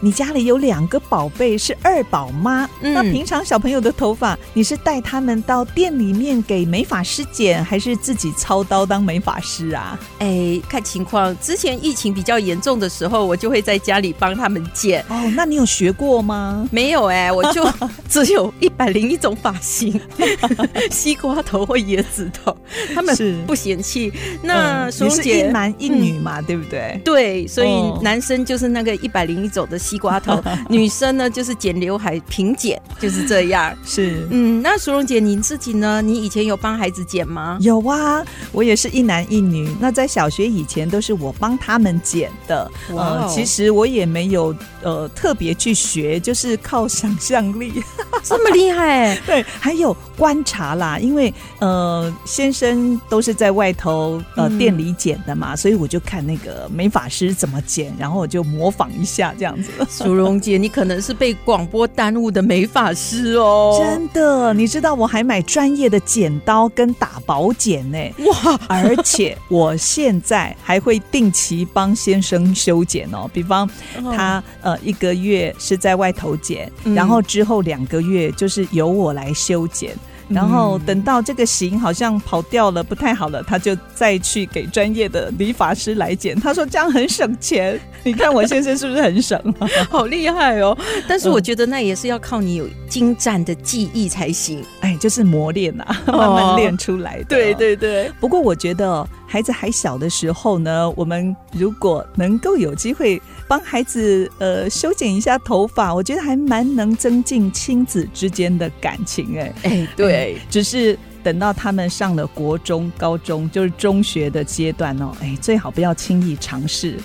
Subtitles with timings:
[0.00, 9.98] 你家里有两个宝贝是二宝妈，嗯，那平常小朋友的头发，你是带他们到店里面给美发师剪，还是自己操刀当美发师啊？
[10.20, 11.36] 哎，看情况。
[11.40, 15.04] 之前疫情比较严重的时候，我就会在家里帮他们剪。
[15.08, 16.68] 哦，那你有学过吗？
[16.70, 17.68] 没有哎，我就
[18.08, 20.00] 只有一百零一种发型，
[20.92, 22.56] 西瓜头或椰子头，
[22.94, 24.12] 他们是不嫌弃。
[24.42, 27.00] 那你是一男一女嘛，嗯，对不对？
[27.04, 27.68] 对，所以
[28.00, 29.76] 男生就是那个一百零一种的。
[29.88, 33.74] 西瓜头， 女生呢就是剪刘海平剪，就是这样。
[33.84, 36.02] 是，嗯，那淑荣姐，你自己呢？
[36.02, 37.56] 你以前有帮孩子剪吗？
[37.62, 38.22] 有啊，
[38.52, 39.74] 我也是一男一女。
[39.80, 42.70] 那在小学以前都是我帮他们剪的。
[42.92, 47.82] 哇、呃，其实我也没有呃特别去学，就是靠想象力。
[48.22, 49.16] 这么厉害？
[49.24, 59.70] 对，还有观察啦，因为呃先生都是在外头呃店里剪的嘛，所以我就看那个美发师怎么剪，然后我就模仿一下这样子。
[59.88, 63.78] 淑荣姐，你可能是被广播耽误的美发师哦！
[63.80, 67.98] 真的，你知道我还买专业的剪刀跟打薄剪呢。
[68.26, 68.58] 哇！
[68.68, 73.68] 而且我现在还会定期帮先生修剪哦，比方
[74.14, 79.94] 他呃一个月是在外头剪，然后之后两个月就是由我来修剪。
[80.28, 86.38] 然后等到这个型好像跑掉了，不太好了，他就再去给专业的理发师来剪。
[86.38, 87.80] 他说这样很省钱。
[88.04, 89.38] 你看我先生是不是很省？
[89.90, 90.76] 好厉害哦！
[91.08, 94.64] 但是我觉得那也是要靠你有精湛的技艺才行。
[94.80, 97.24] 哎，就是磨练呐、啊，慢慢练出来的。
[97.24, 98.10] 对对对。
[98.20, 109.36] 不过我觉得孩子还小的时候呢，我们如果能够有机会帮孩子呃修剪一下头发，我觉得还蛮能增进亲子之间的感情。
[109.38, 110.08] 哎哎，对。
[110.08, 116.96] 对，只是等到他们上了国中、高中，就是中学的阶段哦，哎，最好不要轻易尝试。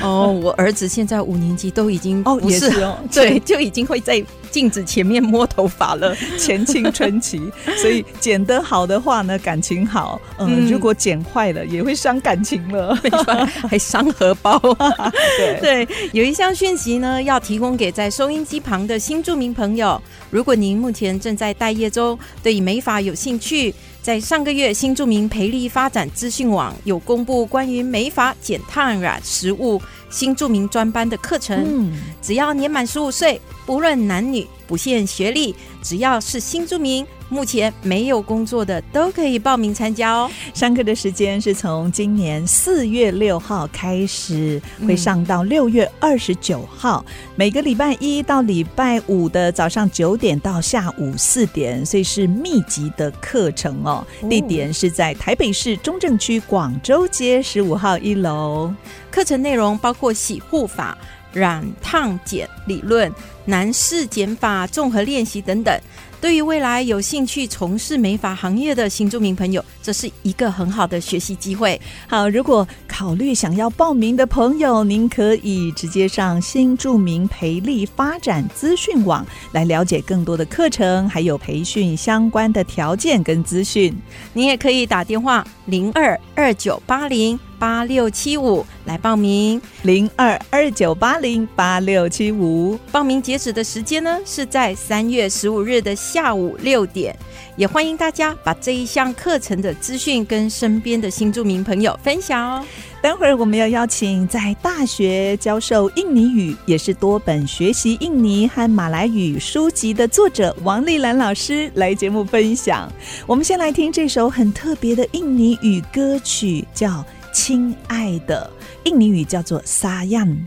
[0.00, 7.40] 哦，我儿子现在五年级都已经哦，也是哦， 对，就已经会在镜子前面摸头发了，前青春期，
[7.76, 13.24] 所以剪得好的话呢，感情好，嗯，嗯，如果剪坏了，也会伤感情了， 没错，
[13.68, 14.58] 还伤荷包。
[15.36, 20.00] 对对，有一项讯息呢，要提供给在收音机旁的新住民朋友，
[20.30, 23.74] 如果您目前正在待业中，对美发有兴趣。
[24.08, 31.62] 在上个月，新住民培力发展资讯网有公布关于美法减碳染、食物新住民专班的课程。
[31.68, 31.92] 嗯，
[32.22, 37.06] 只要年满十五岁，不论男女，不限学历，只要是新住民。
[37.28, 40.30] 目前没有工作的都可以报名参加哦。
[40.54, 54.06] 上课的时间是从今年四月六号开始，会上到六月二十九号，嗯，每个礼拜一到礼拜五的早上九点到下午四点，所以是密集的课程哦。
[54.22, 58.72] 哦，地点是在台北市中正区广州街十五号一楼。
[59.10, 60.96] 课程内容包括洗护法、
[61.32, 63.12] 染烫剪理论、
[63.44, 65.76] 男士剪法综合练习等等。
[66.20, 71.80] 对于未来有兴趣从事美发行业的新住民朋友，这是一个很好的学习机会。
[72.08, 83.96] 好，如果考虑想要报名的朋友，您可以直接上新住民培力发展资讯网来了解更多的课程，还有培训相关的条件跟资讯。
[84.32, 92.78] 您也可以打电话零二二九八零八六七五来报名，零二二九八零八六七五。
[92.92, 97.16] 报名截止的时间呢，是在三月十五日的下午六点。
[97.56, 102.64] 也欢迎大家把这一项课程的资讯跟身边的新住民朋友分享哦。
[103.00, 112.90] 待会儿我们要邀请在大学教授印尼语，也是多本学习印尼和马来语书籍的作者王丽兰老师来节目分享。
[113.26, 117.04] 我们先来听这首很特别的印尼语歌曲，叫。
[117.32, 118.50] 亲爱的，
[118.84, 120.38] 印尼语叫做 Sayang，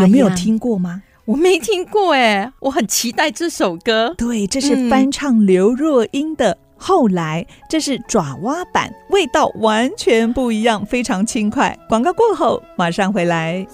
[0.00, 1.02] 有没有听过吗？
[1.26, 4.14] 我没听过哎，我很期待这首歌。
[4.16, 11.78] 对，这是翻唱刘若英的《后来这是爪哇版，味道完全不一样，非常轻快。
[11.88, 13.64] 广告过后马上回来。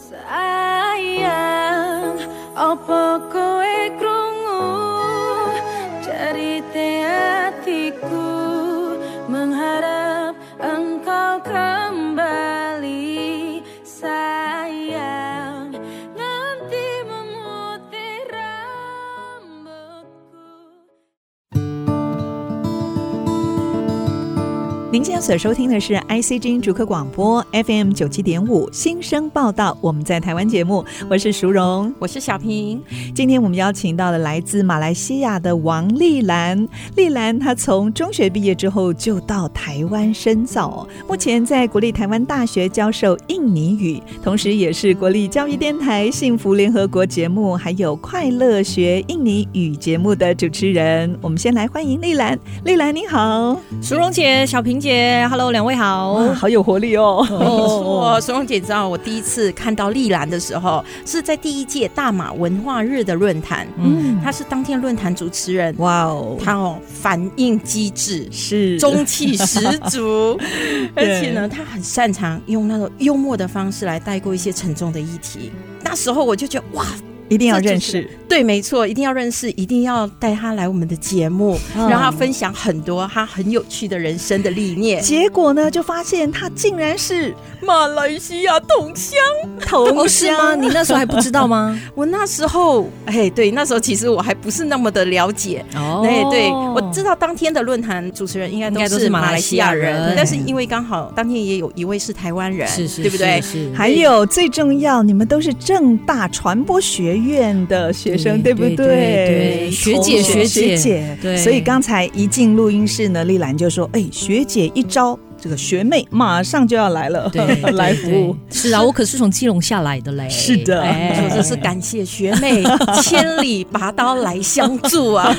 [24.97, 32.83] 您现在所收听的是 IC 之音竹科广播 FM 九七点五新生报道，我们在台湾节目，我是淑荣，我是小平。
[33.15, 51.15] 今天我们邀请到了来自马来西亚的王丽兰，丽兰她从中学毕业之后就到台湾深造，目前在国立台湾大学教授印尼语，同时也是国立教育电台幸福联合国节目还有快乐学印尼语节目的主持人。
[51.21, 54.86] 我们先来欢迎丽兰，丽兰你好，淑荣姐，小平姐。
[54.87, 57.21] 姐，Hello，两位好，好有活力哦。
[57.29, 68.79] 没错，淑荣姐知道我第一次看到丽兰的时候，是在第一届大马文化日的论坛，嗯，她是当天论坛主持人，哇哦，她哦反应机智，是。
[68.79, 70.39] 中气十足，
[70.95, 75.51] 而且呢，她很擅长用那种幽默的方式来带过一些沉重的议题。
[75.83, 76.87] 那时候我就觉得哇。
[77.29, 85.03] 一定要认识，对，没错，一定要认识，一定要带他来我们的节目，让他分享很多他很有趣的人生的理念。
[85.03, 89.19] 结果呢，就发现他竟然是马来西亚同乡，
[89.61, 90.55] 同乡吗？
[90.55, 91.79] 你那时候还不知道吗？
[91.95, 95.65] 我那时候，哎，对，那时候其实我还不是那么的了解。
[95.75, 103.41] 哦，哎，对，我知道当天的论坛主持人应该都是马来西亚人，但是因为刚好当天也有一位是台湾人，是是，对不对？
[103.41, 103.73] 是。
[103.75, 108.87] 还有最重要，你们都是正大传播学院的学生，对，对不对？
[108.87, 111.19] 对，学姐学姐，学姐。
[111.21, 111.37] 对。
[111.37, 120.29] 所以刚才一进录音室呢，丽兰就说：“哎，学姐一招，这个学妹马上就要来了，对， 来服务。”是啊，我可是从基隆下来的嘞。
[120.29, 120.83] 是的，
[121.15, 122.05] 说这是感谢。
[122.05, 122.63] 学妹
[123.03, 125.37] 千里拔刀来相助啊！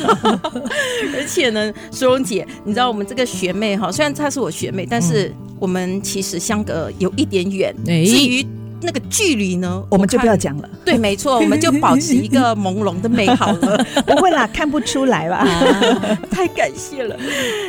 [1.16, 7.74] 而且呢，苏荣姐，你知道我们这个学妹哈，虽然她是我学妹，但是我们其实相隔有一点远。
[7.86, 8.46] 至于
[8.82, 10.70] 那个距离呢，我们就不要讲了。
[10.86, 13.86] 对，没错， 我们就保持一个朦胧的美好了。
[14.06, 15.38] 不会啦，看不出来吧？
[15.38, 17.18] 啊、太感谢了。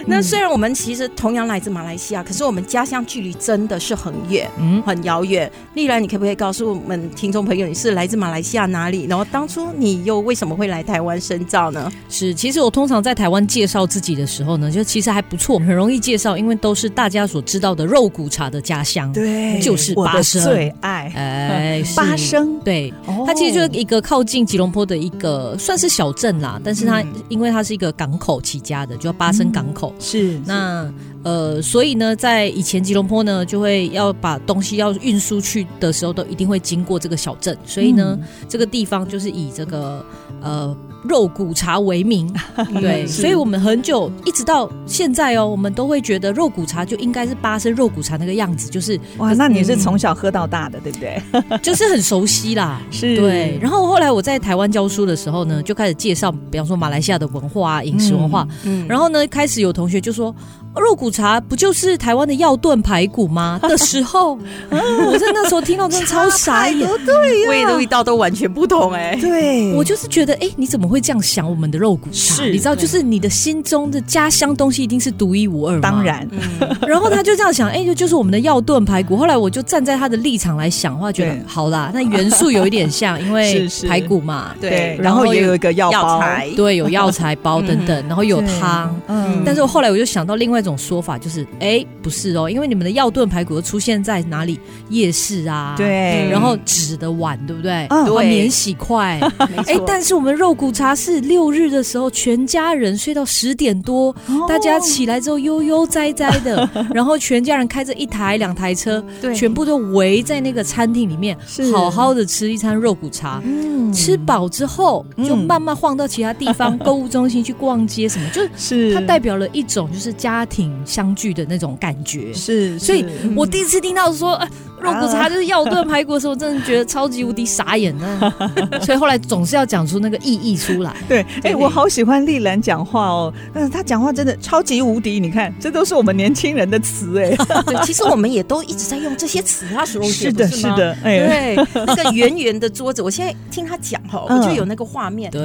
[0.06, 5.50] 那虽然我们其实同样来自马来西亚，可是我们家乡距离真的是很远，嗯，很遥远。
[5.74, 9.06] 丽兰，你可不可以告诉我们听众朋友，你是来自马来西亚哪里？
[9.06, 11.90] 然后当初你又为什么会来台湾深造呢？
[12.08, 20.97] 是，其实我通常在台湾介绍自己的时候呢，就其实还不错，很容易介绍，因为都是大家所知道的肉骨茶的家乡，对，就是巴生最爱。
[21.14, 22.58] 哎， 巴生。
[22.60, 22.92] 对，
[23.26, 29.94] 它其实就是一个靠近吉隆坡的一个算是小镇啦，但是它因为它是一个港口起家的，叫巴生港口。
[30.00, 30.92] 是那
[31.22, 38.18] 呃，所以呢，在以前吉隆坡呢，就会要把东西要运输去的时候，都一定会经过这个小镇，所以呢，
[38.48, 40.04] 这个地方就是以这个
[40.40, 40.76] 呃。
[41.08, 42.32] 肉骨茶为名，
[42.80, 51.20] 对，所以我们很久一直到现在哦，我们都会觉得肉骨茶就应该是八升肉骨茶那个样子，就是哇，那你是从小喝到大的，对不对？
[51.62, 53.58] 就是很熟悉啦，是对。
[53.60, 60.34] 然后后来我在台湾教书的时候呢，就开始介绍，比方说马来西亚的文化、饮食文化，嗯，然后呢，开始有同学就说。
[60.80, 63.58] 肉骨茶不就是台湾的药炖排骨吗？
[63.68, 64.38] 的时候，
[64.70, 69.16] 我在那时候听到真的超傻眼， 对呀，味味道都完全不同哎。
[69.20, 71.48] 对，我就是觉得，哎，你怎么会这样想？
[71.48, 75.80] 我们的肉骨茶，是你知道，就是你的心中的家乡东西一定是独一无二。
[75.80, 76.28] 当然，
[76.86, 79.16] 然后他就这样想，哎，就就是我们的药炖排骨。
[79.16, 88.94] 后来我就站在他的立场来想的话，觉得好啦，那元素有一点像，因为排骨嘛，对，然后也有一个药材，对，有药材包等等，然后有汤。
[89.08, 90.67] 嗯，但是我后来我就想到另外一种。
[90.68, 94.60] 这种说法就是，哎，不是哦，因为你们的药炖排骨都出现在哪里？
[94.90, 97.86] 夜市啊，对，然后纸的碗，对不对？
[97.88, 99.18] 对，免洗筷，
[99.66, 104.14] 哎，但是我们肉骨茶是六日的时候，全家人睡到十点多，
[104.46, 111.34] 大家起来之后悠悠哉哉的， 然后全家人开着一台两台车，对，全部都围在那个餐厅里面，
[111.72, 113.40] 好好的吃一餐肉骨茶。
[113.42, 118.98] 嗯，吃饱之后就慢慢晃到其他地方， 购物中心去逛街什么，就是。
[118.98, 120.57] 它代表了一种就是家庭。
[120.84, 122.32] 相聚的那种感觉。
[122.32, 123.04] 是，所以
[123.36, 124.40] 我第一次听到说，
[124.80, 128.32] 肉骨茶就是药炖排骨的时候，我真的觉得超级无敌傻眼呢。
[128.82, 130.94] 所以后来总是要讲出那个意义出来。
[131.08, 135.18] 对，哎，我好喜欢丽兰讲话哦，嗯，她讲话真的超级无敌。
[135.20, 137.34] 你看，这都是我们年轻人的词哎。
[137.66, 145.42] 对，其实我们也都一直在用这些词啊，是是的，是的，哎，对，那个圆圆的桌子，我现在听他讲哈， 我就有那个画面，对，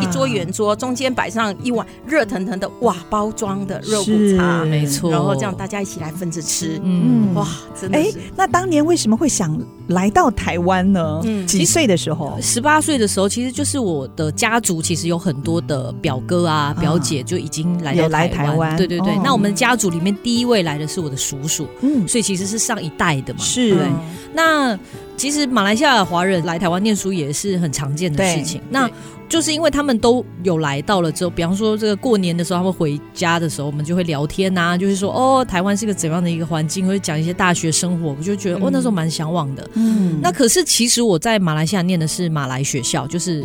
[0.00, 7.46] 一桌圆桌，中间摆上一碗热腾腾的瓦包装的肉骨茶，没错，然后这样大家一起来分着吃，嗯，哇，
[7.78, 8.18] 真的是。
[8.36, 11.20] 那当年为什么会想来到台湾呢？
[11.24, 12.38] 嗯，几岁的时候？
[12.40, 18.76] 十八岁的时候，其实就是我的家族，其实有很多的表哥啊、表姐就已经来到台湾。
[18.76, 23.40] 对对对，那我们家族里面第一位来的是我的叔叔，嗯，所以其实是上一代的嘛。
[23.40, 23.86] 是，对。
[24.32, 24.78] 那
[25.16, 28.60] 其实马来西亚的华人来台湾念书也是很常见的事情。
[28.70, 28.88] 那
[29.30, 39.70] 就是因为他们都有来到了之后，比方说这个过年的时候，他们回家的时候，我们就会聊天呐，就是说哦，台湾是个怎样的一个环境，会讲一些大学生活，我就觉得哦，那时候蛮向往的。
[39.74, 43.44] 嗯，那可是其实我在马来西亚念的是马来学校，就是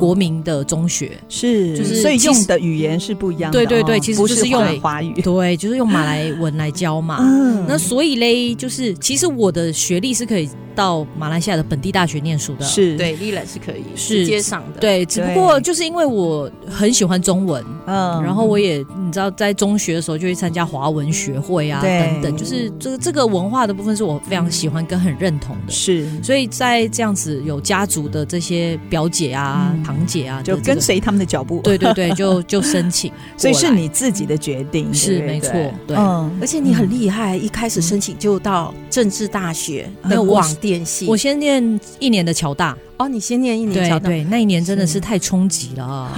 [0.00, 3.58] 国民的中学，是，就是所以用的语言是不一样的。
[3.58, 7.18] 对对对，其实就是用华语，对，就是用马来文来教嘛。
[7.20, 12.96] 嗯，那所以嘞，就是其实我的学历是可以到马来西亚的本地大学念书的，是。
[12.96, 16.06] 对，历来是可以直接上的，对，只不过就是因为。
[16.06, 35.52] 我很喜欢中文，嗯，然后我也你知道，在中学的时候就去参加华文学会啊，等等，就是这个这个文化的部分是我非常喜欢跟很认同的，是，所以在这样子有家族的这些表姐啊、堂姐啊，就跟随他们的脚步，对对对， 就就申请，所以是你自己的决定，是没错，
[35.86, 42.76] 对，嗯而且你很厉害，一开始申请就到政治大学还有网电系，我先念一年的侨大。
[42.98, 46.12] 哦，你先念一年，对对，那一年真的是太冲击了啊！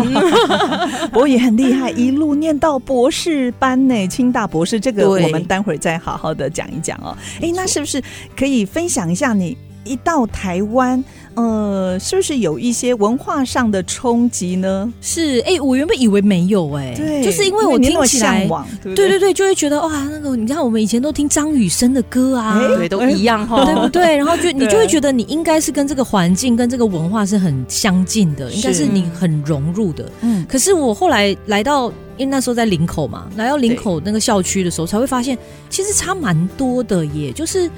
[1.13, 7.17] 我也很厉害，一路念到博士班呢，清大博士，这个我们待会儿再好好的讲一讲哦。
[7.41, 8.03] 哎，那是不是
[8.37, 11.03] 可以分享一下你一到台湾？
[11.39, 14.93] 呃，是不是有一些文化上的冲击呢？
[15.01, 18.45] 是，哎、欸，我原本以为没有、欸，哎，对，就是因为我听起来，
[18.83, 24.17] 对，对对对，就会觉得哇，那个你看，我们以前都听张雨生的歌啊，欸、 对，都一样哈，对不对？
[24.19, 30.11] 然后就你就会觉得你应该是跟这个环境、跟这个文化是很相近的，应该是你很融入的。
[30.23, 35.39] 嗯，可是我后来来到，因为那时候在林口嘛，来到林口那个校区的时候，才会发现
[35.71, 37.71] 其实差蛮多的耶，就是。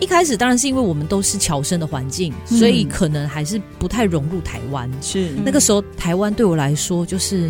[0.00, 4.90] 一开始当然是因为我们都是侨生的环境，嗯、所以可能还是不太融入台湾。
[5.00, 7.48] 是那个时候，台湾对我来说就是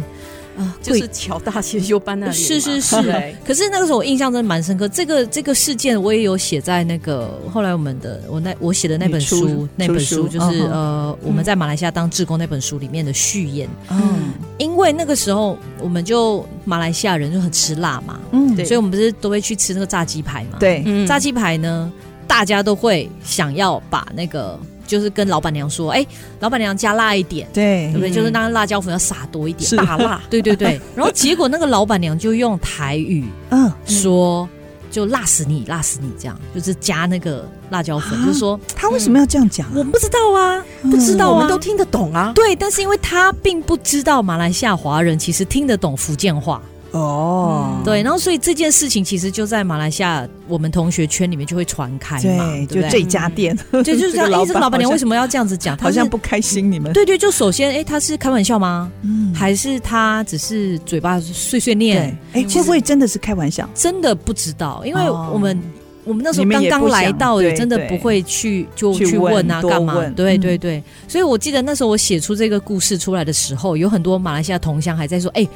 [0.59, 2.33] 啊，呃、就是侨大先修班那里。
[2.33, 2.97] 是是是。
[3.47, 4.89] 可是那个时候我印象真的蛮深刻。
[4.89, 13.69] 这个这个事件我也有写在那个后来我们的我那我写的那本书，那本书就是、嗯、呃我们在马来西亚当志工那本书里面的序言。
[13.91, 14.33] 嗯。
[14.59, 20.59] 因为那个时候我们就马来西亚人就很吃辣嘛，嗯，对，所以我们不是都会去吃那个炸鸡排嘛？
[20.59, 21.91] 对，嗯、炸鸡排呢。
[22.31, 24.57] 大家都会想要把那个，
[24.87, 26.09] 就是跟老板娘说，哎、欸，
[26.39, 28.09] 老板娘加辣一点，对，对不对？
[28.09, 30.81] 嗯、就是那个辣椒粉要撒多一点，大辣， 对对对。
[30.95, 34.49] 然后结果那个老板娘就用台语，嗯，说
[34.93, 39.73] 就辣死你，辣死你，这样就是加那个辣椒粉，就是说他为什么要这样讲、啊？
[39.75, 42.31] 我不知道啊，不知道啊，我们都听得懂啊。
[42.33, 46.63] 对，但是因为他并不知道马来西亚华人其实听得懂福建话。
[46.93, 54.27] 哦，嗯、对，然后所以这件事情其实就在马来西亚我们同学圈里面就会传开嘛，对，对对就这家店，就就是 这样。
[54.33, 55.77] 哎，这个老板娘为什么要这样子讲？
[55.79, 56.93] 好像不开心你们？
[56.93, 58.91] 对对，就首先，哎，他是开玩笑吗？
[59.03, 62.19] 嗯，还是他只是嘴巴碎碎念？
[62.33, 63.69] 哎，会不会真的是开玩笑？
[63.75, 65.61] 真的不知道，因为我们、哦、
[66.05, 70.05] 我们那时候刚刚来到，也真的不会去就去问啊，干嘛？
[70.17, 75.47] 对对对，嗯、所以我记得那时候我写出这个故事出来的时候，有很多马来西亚同乡还在说，哎。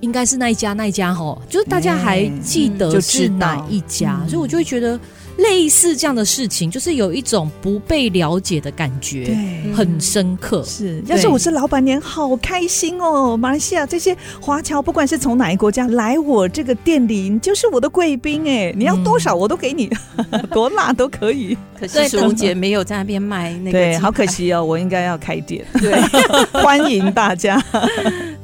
[0.00, 4.98] 应该是那一家那一家哈，就是大家还记得是哪一家，所以我就会觉得
[5.38, 10.62] 类似这样的事情，就是有一种不被了解的感觉，对，很深刻。
[10.64, 13.36] 是，要是我是老板娘，好开心哦！
[13.36, 19.90] 马来西亚这些华侨，不管是从哪一个国家来我这个店里，你就是我的贵宾哎，你要多少我都给你，
[20.52, 21.56] 多辣都可以。
[21.80, 26.00] 可是淑蓉姐没有在那边卖那个，对，好可惜哦，我应该要开店，对，
[26.62, 27.62] 欢迎大家。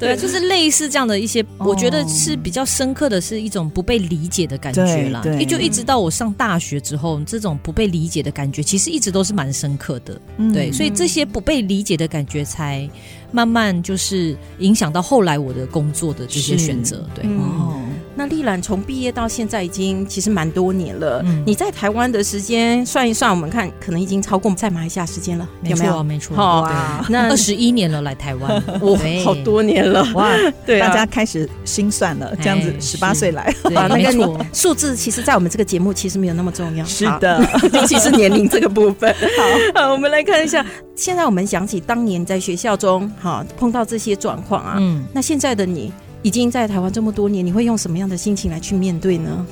[0.00, 5.20] 对，就是类似这样的一些，我觉得是比较深刻的是一种不被理解的感觉啦。
[5.22, 10.18] 对就一直到我上大学之后，这种不被理解的感觉，其实一直都是蛮深刻的。
[10.54, 12.88] 对，所以这些不被理解的感觉，才
[13.30, 17.06] 慢慢就是影响到后来我的工作的这些选择。
[17.14, 17.78] 对，哦，
[18.14, 21.22] 那丽兰从毕业到现在已经其实蛮多年了。
[21.24, 26.02] 嗯，你在台湾的时间算一算，我们看可能已经超过在马来西亚时间了，有没有？
[26.02, 28.50] 没错，哇，那 二十一年了来台湾，
[28.82, 30.30] 哇，好多年了哇！
[30.66, 33.42] 对，大家开始心算了，这样子十八岁来，
[33.74, 36.84] 啊，那个数字其实，在我们这个节目其实没有那么重要。
[36.84, 37.40] 是的，
[37.72, 39.14] 尤其是年龄这个部分。
[39.74, 40.64] 好，好，我们来看一下，
[40.96, 45.92] 现在我们想起当年在学校中，哈，碰到这些状况啊，嗯，那现在的你。
[46.22, 49.46] 已经在台湾这么多年，你会用什么样的心情来去面对呢？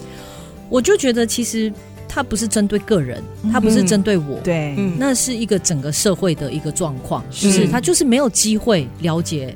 [0.69, 1.73] 我就觉得，其实
[2.07, 3.23] 它不是针对个人，
[3.53, 9.55] 它不是针对我，对，那是一个整个社会的一个状况，就是他就是没有机会了解。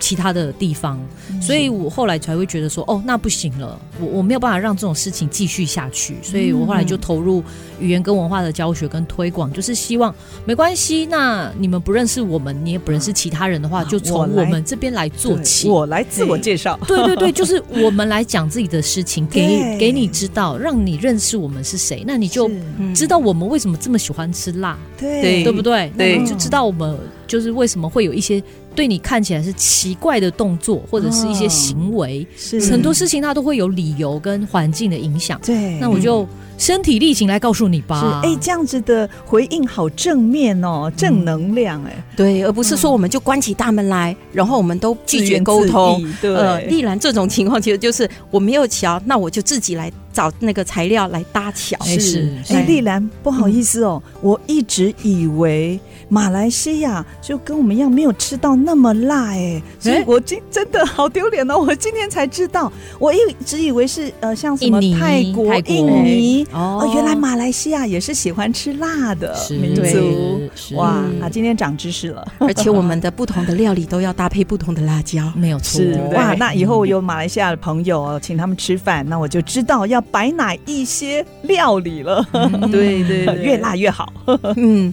[0.00, 1.00] 其他的地方，
[1.40, 7.42] 所以我后来才会觉得说，哦，那不行了，我我没有办法让这种事情继续下去，所以我后来就投入
[7.80, 22.50] 语言跟文化的教学跟推广，就是希望没关系，那你们不认识我们，你也不认识其他人的话，就从我们这边来做起，我来自我介绍，对对对，就是我们来讲自己的事情，给给你知道，让你认识我们是谁，那你就
[22.94, 25.90] 知道我们为什么这么喜欢吃辣，对对不对？
[25.96, 28.42] 对，就知道我们就是为什么会有一些。
[28.74, 35.40] 对你看起来是奇怪的动作，或者是一些行为，是很多事情它都会有理由跟环境的影响。
[35.44, 36.26] 对，那我就
[36.58, 38.20] 身体力行来告诉你吧。
[38.22, 46.04] 是哎，这样子的回应好正面哦，正能量哎，对，而不是说我们就关起大门来，然后我们都拒绝沟通。
[46.20, 51.76] 对，丽兰这种情况其实就是我没有桥，那我就自己来找那个材料来搭桥。
[51.84, 55.78] 是，哎，丽兰不好意思哦，我一直以为。
[56.10, 61.58] 马来西亚就跟我们一样没有吃到那么辣哎，所以我今真的好丢脸哦！
[61.58, 71.02] 我今天才知道，我一直以为是呃像什么泰国、印尼哦，原来马来西亚也是喜欢吃辣的民族哇！
[71.22, 76.34] 啊，今天长知识了，而且我们的不同的料理都要搭配不同的辣椒，没有错哇！
[76.34, 82.24] 那以后我有马来西亚的朋友请他们吃饭，那我就知道要摆哪一些料理了。
[82.70, 84.12] 对 对，越辣越好。
[84.56, 84.92] 嗯，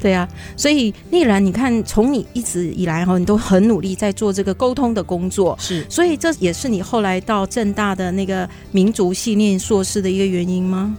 [0.00, 0.28] 对啊。
[0.56, 5.84] 所以，丽然，你看，从你一直以来哈，你都很努力在做这个沟通的工作，是。
[5.88, 10.96] 所以，这也是你后来到正大的那个民族系念硕士的一个原因吗？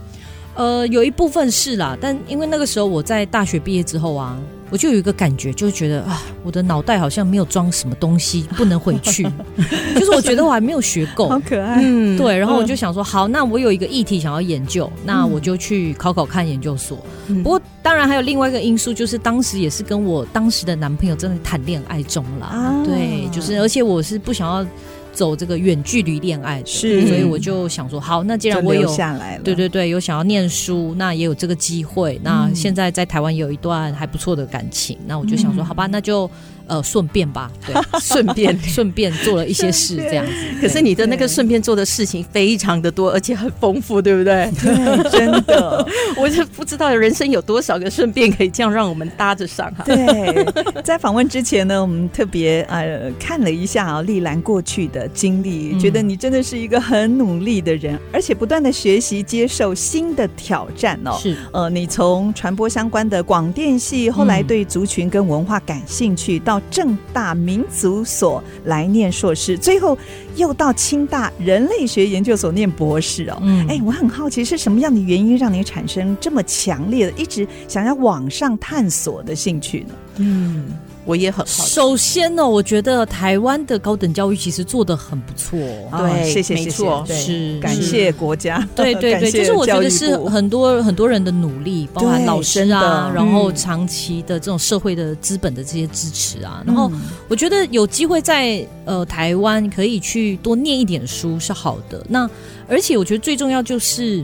[0.56, 4.38] 呃，有一部分是啦，但因为那个时候我在大学毕业之后啊。
[4.74, 9.22] 我就有一个感觉，就是觉得啊，我的脑袋好像没有装什么东西，不能回去。
[9.94, 11.80] 就是我觉得我还没有学够，好可爱。
[11.80, 12.36] 嗯，对。
[12.36, 16.98] 然后我就想说，好，那我有一个议题想要研究，那我就去考考看研究所。
[17.44, 22.84] 不过，当然还有另外一个因素，就是当时也是跟我当时的男朋友真的谈恋爱中了。
[22.84, 24.66] 对，就是而且我是不想要。
[25.14, 36.30] 走这个远距离恋爱的，是，所以我就想说，好，那既然我有下来了，对对对，有想要念书，那也有这个机会，那现在在台湾有一段还不错的感情，那我就想说，好吧，那就。
[36.68, 40.32] 呃，顺便吧，对， 顺便顺便做了一些事，这样子。
[40.62, 44.50] 可是你的那个顺便做的事情非常的多，而且很丰富，对不对？
[44.62, 45.86] 对，真的，
[46.18, 49.84] 我就不知道人生有多少个顺便可以这样让我们搭着上哈。
[49.86, 50.46] 对，
[50.84, 61.18] 在访问之前呢，我们特别呃看了一下啊，丽兰过去的经历，觉得你真的是一个很努力的人，而且不断的学习，接受新的挑战哦。
[61.22, 69.98] 是，呃，你从传播相关的广电系，后来对族群跟文化感兴趣，到到正大民族所来念硕士，最后
[70.36, 73.40] 又到清大人类学研究所念博士哦。
[73.42, 79.94] 嗯，哎，我很好奇是什么样的原因让你产生这么强烈的一直想要往上探索的兴趣呢？
[80.18, 80.66] 嗯。
[81.06, 81.66] 我也很好。
[81.66, 85.58] 首先呢，我觉得台湾的高等教育其实做的很不错。
[85.98, 88.68] 对，谢谢，没错，是感谢国家。
[88.76, 96.64] 对对对，就是我觉得是很多很多人的努力，包含老师啊，然后长期的这种社会的资本的这些支持啊。
[96.66, 96.92] 然后
[97.28, 102.06] 我觉得有机会在呃台湾可以去多念一点书是好的。
[102.08, 102.30] 那
[102.68, 104.24] 而且我觉得最重要就是。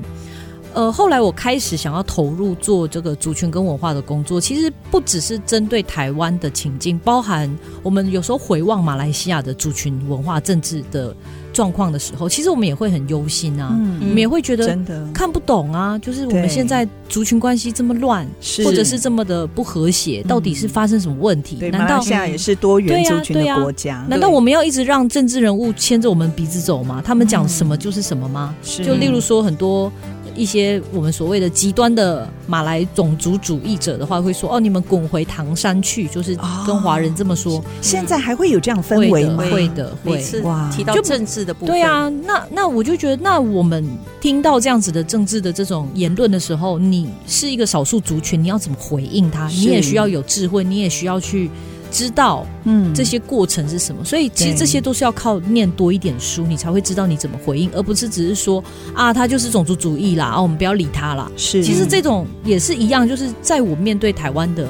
[0.74, 7.50] 呃，后来我开始想要投入做这个族群跟文化的工作，其实不只是针对台湾的情境，包含
[7.82, 11.16] 我们有时候回望马来西亚的族群文化政治的
[11.52, 18.28] 状况的时候，其实我们也会很忧心啊，嗯、我们也会觉得真的看不懂啊，就是我们现在族群关系这么乱，
[18.64, 21.56] 或者是这么的不和谐，到底是发生什么问题？
[21.56, 24.06] 对，难道马来西亚也是多元族群的国家？
[24.08, 27.02] 难道我们要一直让政治人物牵着我们鼻子走吗？
[27.04, 28.56] 他们讲什么就是什么吗？
[28.78, 29.92] 嗯、就例如说很多。
[30.40, 36.34] 一些我们所谓的极端的马来种族主义者的话，会说：“哦，你们滚回唐山去。”就是
[36.66, 37.62] 跟华人这么说。
[37.82, 39.44] 现在还会有这样氛围吗？
[39.52, 40.24] 会的，会。
[40.44, 43.86] 哇，提到政治的部分，对啊，那那我就觉得，那我们
[44.22, 49.48] 听到这样子的政治的这种言论的时候，你是一个少数族群，你要怎么回应他？
[49.50, 51.52] 你也需要有智慧，你也需要去
[51.92, 54.04] 知道嗯这些过程是什么。
[54.04, 61.32] 所以其实这些都是要靠念多一点书，你才会知道你怎么回应，而不是只是说啊，他就是种族主义啦，啊，我们不要理他啦。
[61.36, 64.68] 是，其实这种也是一样，就是在我面对台湾的。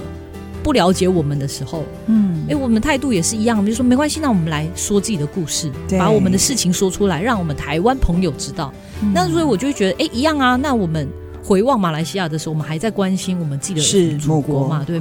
[0.61, 8.71] 不了解我们的时候，嗯，哎，我们态度也是一样，我们就说没关系，那我们来说自己的故事，把我们的事情说出来，让我们台湾朋友知道。
[9.01, 10.57] 嗯、那所以我就会觉得，哎，一样啊。
[10.57, 11.07] 那我们
[11.49, 14.83] 回望马来西亚的时候，我们还在关心我们自己的祖国嘛？
[14.85, 14.99] 对。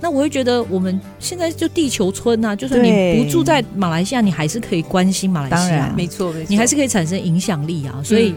[0.00, 8.02] 那我会觉得，我们现在就地球村啊，就算你不住在马来西亚，你还是可以关心马来西亚，没错，没错，你还是可以产生影响力啊。
[8.02, 8.30] 所以。
[8.30, 8.36] 嗯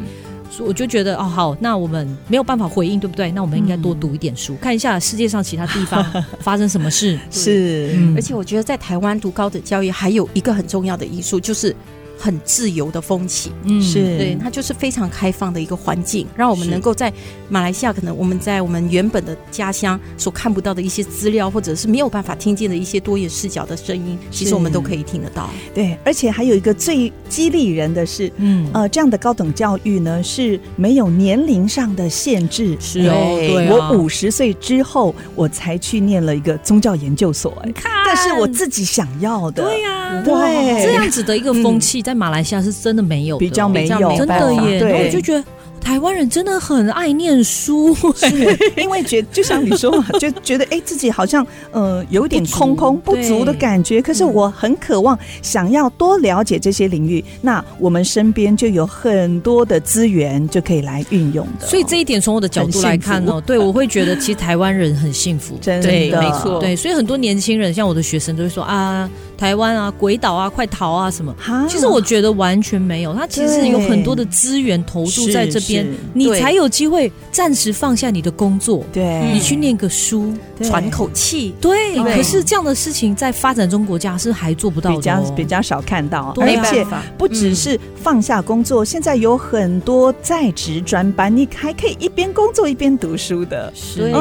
[0.60, 3.32] 我就觉得哦，好，那我们没有办法回应，对不对？
[3.32, 6.06] 那我们应该多读一点书，嗯、看一下世界上其他地方
[6.42, 7.18] 发生什么事。
[7.32, 11.76] 是，嗯、而且我觉得在台湾读高等教育还有一个很重要的因素就是。
[12.18, 14.18] 很自由的风气，嗯，是。
[14.18, 17.12] 对，它就是非常开放的一个环境，让我们能够在
[17.50, 25.50] 马来西亚，可能我们在我们原本的家乡所看不到的一些资料，或者是没有办法听见的一些多元视角的声音，其实我们都可以听得到。
[25.74, 32.78] 对，而且还有一个最激励人的是，嗯，呃，这样的高等教育呢是没有年龄上的限制。
[32.80, 42.14] 是哦，对，我五十岁之后我才去念了一个宗教研究所，哎，看，但是我自己想要的，对呀，对，这样子的一个风气在。
[42.14, 44.80] 马来西亚是真的没有，比较没有，真的耶。
[44.80, 45.44] 然后我就觉得。
[45.84, 61.68] 台湾人真的很爱念书，是因为觉就像你说嘛，就觉得哎、欸、自己好像呃有点空空 不足，的感觉，可是我很渴望想要多了解这些领域，嗯、那我们身边就有很多的资源就可以来运用的。
[61.68, 66.62] 所以这一点从我的角度来看哦，对我会觉得其实台湾人很幸福，真的对没错。
[66.62, 69.10] 对，所以很多年轻人像我的学生都会说啊，
[69.44, 71.36] 台湾啊鬼岛啊快逃啊什么，
[71.68, 75.86] 其实我觉得完全没有，他其实有很多的资源投注在这边。
[76.14, 81.94] 你才有机会暂时放下你的工作，对，你去念个书，喘口气，对。
[82.16, 86.34] 可是这样的事情在发展中国家是还做不到的，比较比较少看到。
[86.40, 86.86] 而且
[87.18, 93.74] 不只是放下工作，现在有很多在职专班，你还可以一边工作一边读书的。
[93.94, 94.14] 对，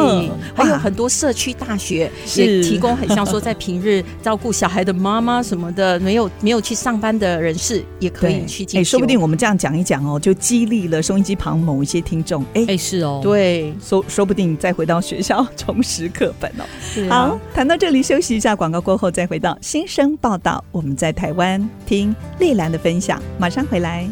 [0.53, 8.81] 还有很多社区大学也提供，很像说在平日照顾小孩的妈妈妈什么的，没有没有去上班的人士也可以去进修。
[8.81, 16.65] 哎，说不定我们这样讲一讲哦，就激励了收音机旁某一些听众，哎、欸，是哦，对，说说不定再回到学校重拾课本哦。
[17.11, 20.65] 啊、好，谈到这里休息一下，广告过后再回到新生报道。
[20.73, 24.09] 我们在台湾听丽兰的分享，马上回来。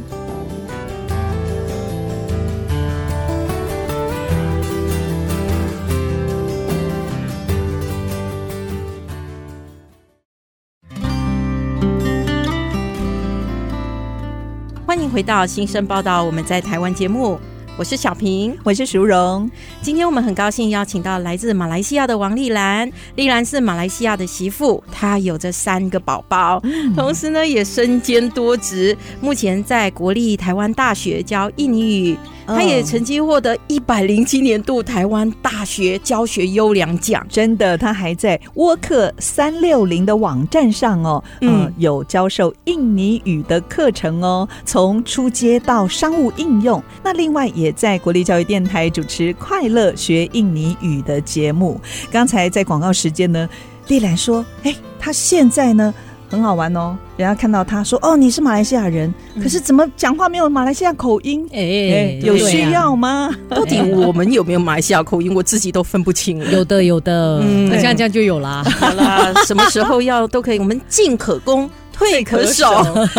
[15.11, 17.39] 回到新生报道，我们在台湾节目。
[17.77, 19.51] 我是小平，我是淑荣。
[19.83, 22.91] 今天我们很高兴邀请到来自马来西亚的王丽兰。
[23.17, 32.19] 丽兰是马来西亚的媳妇，她有着三个宝宝，嗯、同时呢也身兼多职，目前在国立台湾大学教印尼语。
[32.47, 37.25] 她也曾经获得一百零七年度台湾大学教学优良奖。
[37.29, 46.83] 真的，她还在沃克三六零的网站上哦，嗯、呃，有教授印尼语的课程哦，从初阶到商务应用。
[47.05, 51.81] 那另外也在国立教育电台主持《快乐学印尼语》的节目。
[52.11, 53.49] 刚才在广告时间呢，
[53.89, 55.93] 丽兰说：“哎，她现在呢
[56.29, 61.45] 很好玩哦，人家看到她说哦，你是马来西亚人，可是怎么讲话没有马来西亚口音？
[61.53, 63.31] 哎、嗯，有需要吗？
[63.49, 65.35] 到底我们有没有马来西亚口音？
[65.35, 66.39] 我自己都分不清。
[66.53, 68.63] 有的，有的，嗯，那像这样就有啦。
[68.79, 71.69] 好啦，什么时候要都可以，我们进可攻。”
[72.01, 72.67] 退可守。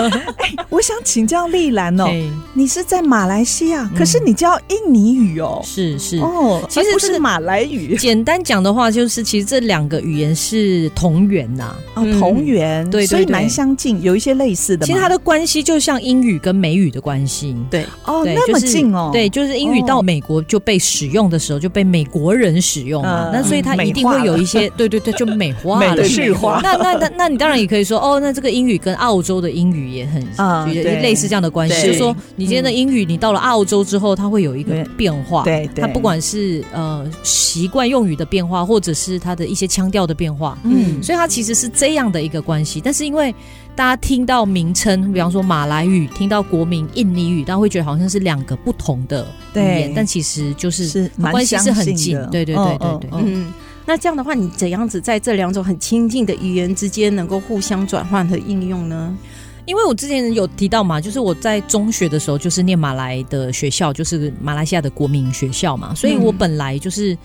[0.37, 2.09] 哎，我想请教丽兰哦，
[2.53, 5.61] 你是在马来西亚，可是你教印尼语哦？
[5.63, 7.95] 是是哦，其实不是马来语。
[7.97, 14.83] 简单讲的话，就是其实这两个语言是同源呐，哦，同源，对，所以蛮相近，有一些类似的。
[14.83, 26.59] 其实它的关系就像英语跟美语的关系，对，哦，那么近哦，对，就是英语到美国就被使用的时候就被美国人使用嘛，那所以它一定会有一些，对对对，就美化了， 美式化。
[26.63, 28.70] 那那那那你当然也可以说，哦，那这个英语。
[28.77, 35.43] 跟澳洲的英语也很啊，类似这样的关系，就是说你今天的英语，你到了澳洲之后，它会有一个变化。
[35.43, 42.81] 对，它不管是呃习惯用语的变化，或者是它的一些腔调的变化，嗯，所以它其实是这样的一个关系。
[42.81, 43.33] 但是因为
[43.75, 52.17] 大家听到名称，比方说马来语，听到国民印尼语，大家会觉得好像是两个不同的语言，但其实就是关系是很近。
[52.31, 53.53] 对对对对对，嗯。
[53.85, 59.17] 那这样的话，你怎样子在这两种很亲近的语言之间能够互相转换和应用呢？
[59.65, 67.17] 因为我之前有提到嘛，就是我在中学的时候就是念马来的学校，就是马来西亚的国民学校嘛，所以我本来就是。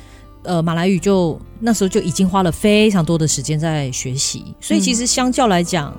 [0.43, 5.93] 呃马来语就那时候就已经花了非常多的时间在学习，所以其实相较来讲。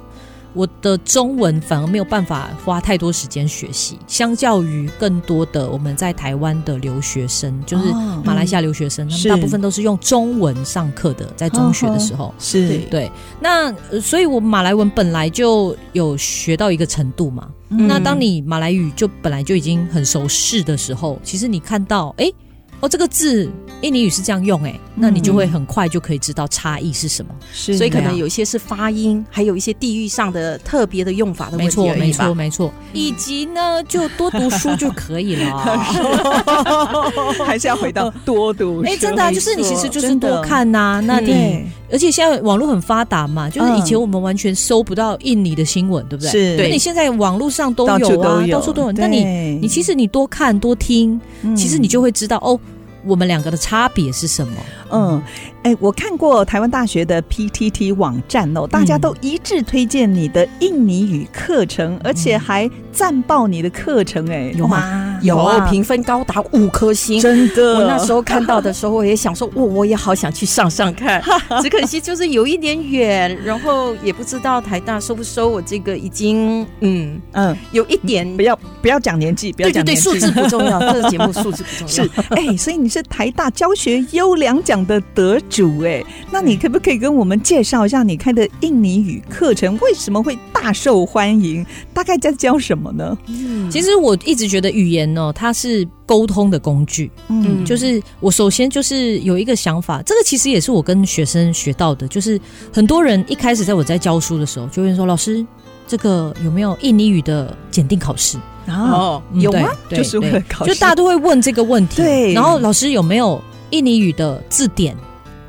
[0.57, 7.85] 我的中文反而没有办法花太多时间学习，相较于更多的我们在台湾的留学生，就是
[8.23, 13.11] 马来西亚留学生，他们大部分都是用中文上课的，在中学的时候是对。
[13.39, 17.47] 那所以，我马来文本来就有学到一个程度嘛。
[17.69, 22.31] 那当你马来语就本来就已经很熟悉的时候，其实你看到，哎。
[22.79, 23.49] 哦，这个字
[23.81, 27.31] 印尼语是这样用哎，那你就会很快就可以知道差异是什么。
[27.53, 31.81] 是，所以可能有一些是发音，还有一些地域上的特别的用法的问题。
[31.81, 32.73] 没错，没错，没错。
[32.93, 35.57] 以及呢，就多读书就可以了。
[37.45, 38.87] 还是要回到多读书。
[38.89, 40.99] 哎，真的啊，就是你其实就是多看呐。
[41.05, 46.31] 那你而且现在网络很发达嘛，就是以前我们完全搜不到印尼的新闻，对不对？
[46.31, 46.57] 是。
[46.57, 48.91] 对，你现在网络上都有啊，到处都有。
[48.93, 49.23] 那你
[49.61, 51.21] 你其实你多看多听，
[51.55, 52.59] 其实你就会知道哦。
[53.03, 54.53] 我们两个的差别是什么？
[54.91, 55.21] 嗯，
[55.63, 65.19] 哎，我看过台湾大学的 PTT 网站哦，大家都一致推荐你的印尼语课程，而且还赞爆你的课程，哎，有吗？
[65.23, 67.79] 有，评分高达五颗星，真的。
[67.79, 71.21] 我那时候看到的时候，我也想说，我我也好想去上上看，
[71.61, 77.57] 只可惜就是有一点远，然后也不知道台大收不收我这个已经嗯嗯。
[77.71, 82.13] 有一点，不要不要讲年纪，不要讲年纪，对对对，数字不重要，这个节目数字不重要。
[82.13, 91.65] 是，哎，所以你是台大教学优良奖的得主哎，那你可不可以跟我们介绍一下你开的印尼语课程为什么会大受欢迎？
[91.93, 93.17] 大概在教什么呢？
[93.27, 97.09] 嗯，其实我一直觉得语言呢，它是沟通的工具。
[97.29, 102.39] 嗯，就是我首先就是有一个想法，这个其实也是我跟学生学到的，就是
[102.73, 105.45] 很多人一开始在我在教书的时候，就会说老师，
[105.87, 108.37] 这个有没有印尼语的检定考试？
[108.67, 109.69] 哦，有吗？
[109.89, 112.01] 就是会考试，就大家都会问这个问题。
[112.01, 113.41] 对，然后老师有没有？
[113.71, 114.95] 印尼语的字典，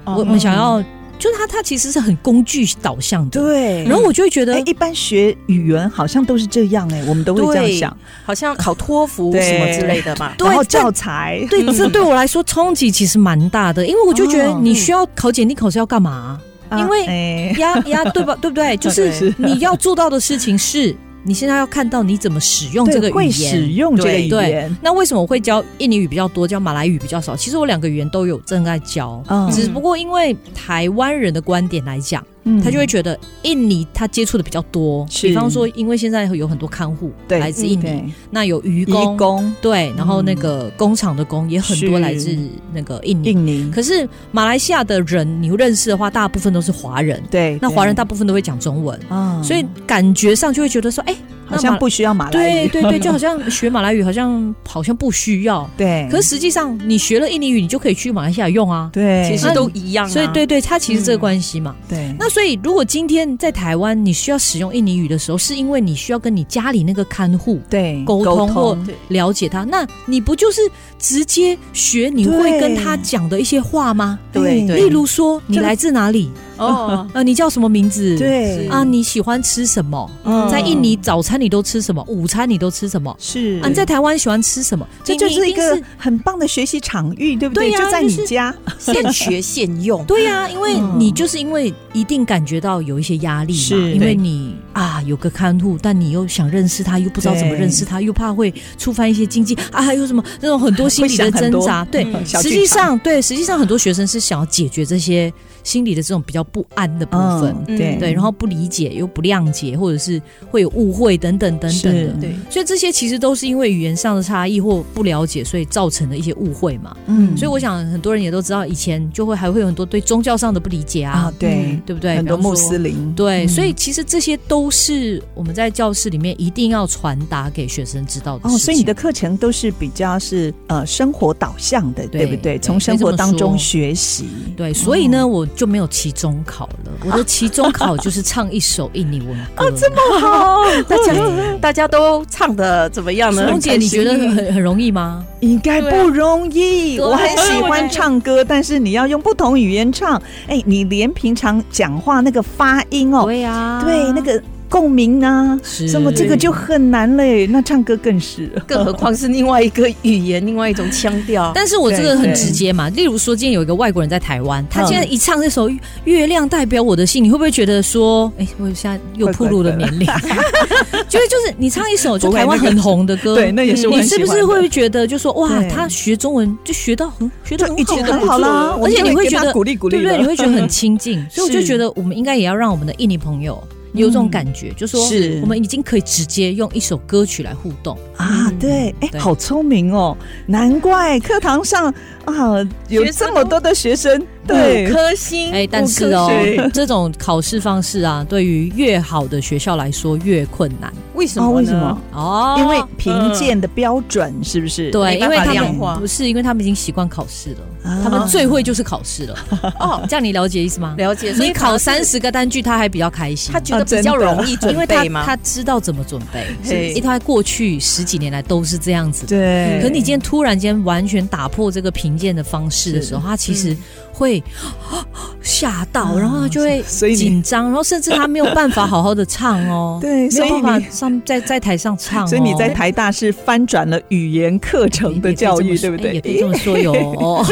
[0.04, 0.82] 我们想要，
[1.18, 3.40] 就是它，它其实是很工具导向的。
[3.40, 10.32] 对，然后我就会觉得，一般学语言好像都是这样，哎，我们都会这样想，好像考托福什么之类的嘛。
[10.40, 16.40] 然后教材，对，这对我来说冲击其实蛮大的，因为我就觉得你需要考检定考试要干嘛？
[16.76, 18.36] 因为呀呀，对吧？
[18.40, 18.76] 对不对？
[18.78, 20.94] 就是你要做到的事情是。
[21.28, 24.30] 你现在要看到你怎么使用这个语言，会使用这个语言。
[24.30, 27.36] 对，那为什么我会教印尼语比较多，教马来语比较少？
[27.36, 32.24] 其实我两个语言都有正在教，嗯，只不过因为台湾人的观点来讲。
[32.62, 38.84] 他就会觉得印尼他接触的比较多，比方说，因为现在有很多看护来自印尼，那有渔
[39.16, 42.36] 工，对，然后那个工厂的工也很多来自
[42.72, 43.28] 那个印尼。
[43.28, 48.98] 印尼，可是马来西亚的人，你认识的话，大部分都是华人，对，那华人大部分都会讲中文，
[49.42, 51.14] 所以感觉上就会觉得说，哎。
[51.48, 55.68] 好像不需要马来语，对对对， 就好像学马来语，好像好像不需要。
[55.76, 58.90] 对，可是实际上你学了印尼语，你就可以去马来西亚用啊。
[58.92, 60.08] 对，其实都一样。
[60.08, 61.74] 所以对对，它其实这个关系嘛。
[61.88, 62.14] 对。
[62.18, 68.76] 那所以如果今天在台湾你需要使用印尼语的时候，是因为你需要跟你家里那个看护对沟通或
[69.08, 70.60] 了解他，那你不就是
[70.98, 74.18] 直接学你会跟他讲的一些话吗？
[74.32, 74.60] 对。
[74.62, 76.30] 例如说，你来自哪里？
[76.58, 78.16] 哦， 呃，你叫什么名字？
[78.18, 80.10] 对啊，你喜欢吃什么？
[80.50, 82.04] 在印尼早餐你都吃什么？
[82.08, 83.14] 午餐你都吃什么？
[83.18, 84.86] 是啊，你在台湾喜欢吃什么？
[85.04, 87.70] 这就是一个很棒的学习场域，对不对？
[87.72, 90.04] 就在你家，现学现用。
[90.06, 101.84] 对呀，因为你就是因为一定感觉到有一些压力嘛，因为你啊有个看护，但你又想认识他，又不知道怎么认识他，又怕会触犯一些禁忌啊，还有什么那种很多心理的挣扎。
[101.86, 105.32] 对，实际上对，实际上很多学生是想要解决这些。
[105.64, 107.96] 心理的这种比较不安的部分，嗯、对。
[107.96, 116.96] 对，然后不理解又不谅解，或者是会有误会等等等等的，对，所以这些其实都是因为语言上的差异或不了解，所以造成的一些误会嘛。
[117.04, 122.16] 嗯，所以我想很多人也都知道，以前就会还会有很多对宗教上的不理解啊，啊对、嗯、对不对？
[122.16, 128.48] 很多穆斯林，对，嗯、所以其实这些都是我们在教室里面一定要传达给学生知道的。
[128.48, 132.58] 哦，所以你的课程都是比较是呃生活导向的，对，对不对？
[132.58, 135.46] 从生活当中学习，对，所以呢，我。
[135.58, 139.64] 就没有期中考了， 我的期中考就是唱一首印尼文歌。
[139.66, 141.12] 哦，这么好，大家
[141.60, 143.44] 大家都唱的怎么样呢？
[143.48, 145.26] 蓉姐，你觉得很很容易吗？
[145.40, 146.96] 应该不容易。
[147.00, 154.40] 我很喜欢唱歌，但是你要用不同语言唱，哎，你连平常讲话那个发音哦，对呀，对那个。
[154.68, 157.46] 共鸣啊，什么这个就很难嘞。
[157.46, 161.52] 那唱歌更是，更何况是另外一个语言，另外一种腔调。
[161.54, 165.68] 但是我这个很直接嘛，例如说今天有一个外国人在台湾，他现在一唱这首
[166.04, 170.06] 《月亮代表我的心》，你会不会觉得说，哎，我现在又暴露了年龄？
[171.08, 180.18] 就是就是你唱一首就台湾很红的歌，对，那也是你是不是会觉得就说哇，他学中文就学到很学得很好，很好啦，而且你会觉得鼓励鼓励，对不对？
[180.18, 183.62] 你会觉得很 亲近，所以我就觉得我们应该也要让我们的印尼朋友。
[183.92, 185.00] 有这种感觉，嗯、就说
[185.40, 188.52] 我们已经可以直接用一首歌曲来互动啊！
[188.58, 191.92] 对，哎，好聪明哦，难怪课堂上
[192.24, 194.24] 啊有这么多的学生。
[194.48, 195.52] 对，五颗星。
[195.52, 196.28] 哎，但是哦，
[196.72, 200.92] 这种考试方式啊，对于越好的学校来说越困难。
[201.14, 201.50] 为什么？
[201.50, 202.00] 为什么？
[202.12, 204.90] 哦，因为评鉴的标准是不是？
[204.90, 209.36] 对，因为他们不是，因为他们已经习惯考试了，他们最会就是考试了。
[209.80, 210.94] 哦，这样你了解意思吗？
[210.96, 211.32] 了解。
[211.38, 215.24] 你考三十个单句，他还比较开心，他觉得比较容易准备吗？
[215.26, 219.26] 他知道怎么准备，因为他过去十几年来都是这样子。
[219.26, 219.80] 对。
[219.82, 223.76] 可你今天突然间完全打破这个评鉴的方式的时候，他其实。
[224.18, 224.42] 会
[225.40, 226.82] 吓到，然后他就会
[227.14, 229.98] 紧张，然后甚至他没有办法好好的唱哦。
[230.02, 232.26] 对，没有办法上在在台上唱。
[232.26, 236.14] 所以你在台大是翻转了语言课程的教育，对不对？
[236.14, 236.92] 也可以这么说哟。
[237.18, 237.44] 哦，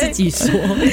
[0.00, 0.48] 自己说。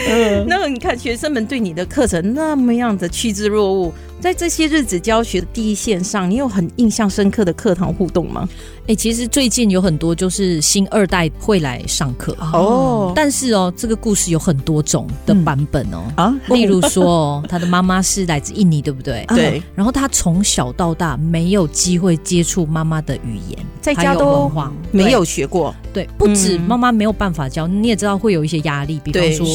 [0.48, 3.94] 那你看学生们对你的课程那么样的趋之若鹜。
[4.26, 8.50] 在这些日子教学的第一线上，你有很印象深刻的课堂互动吗？
[8.80, 12.36] 哎、欸，其实最近有很多就是新二代会来上课。
[12.40, 19.24] 哦，但是哦，这个故事有很多种的版本哦、嗯、啊，例如说哦他的妈妈是来自印尼，对不对？
[19.28, 24.74] 对，然后他从小到大没有机会接触妈妈的语言，在家都文化。
[24.90, 29.46] 没有学过，对，不止妈妈没有办法教，你也知道会有一些压力，比方说。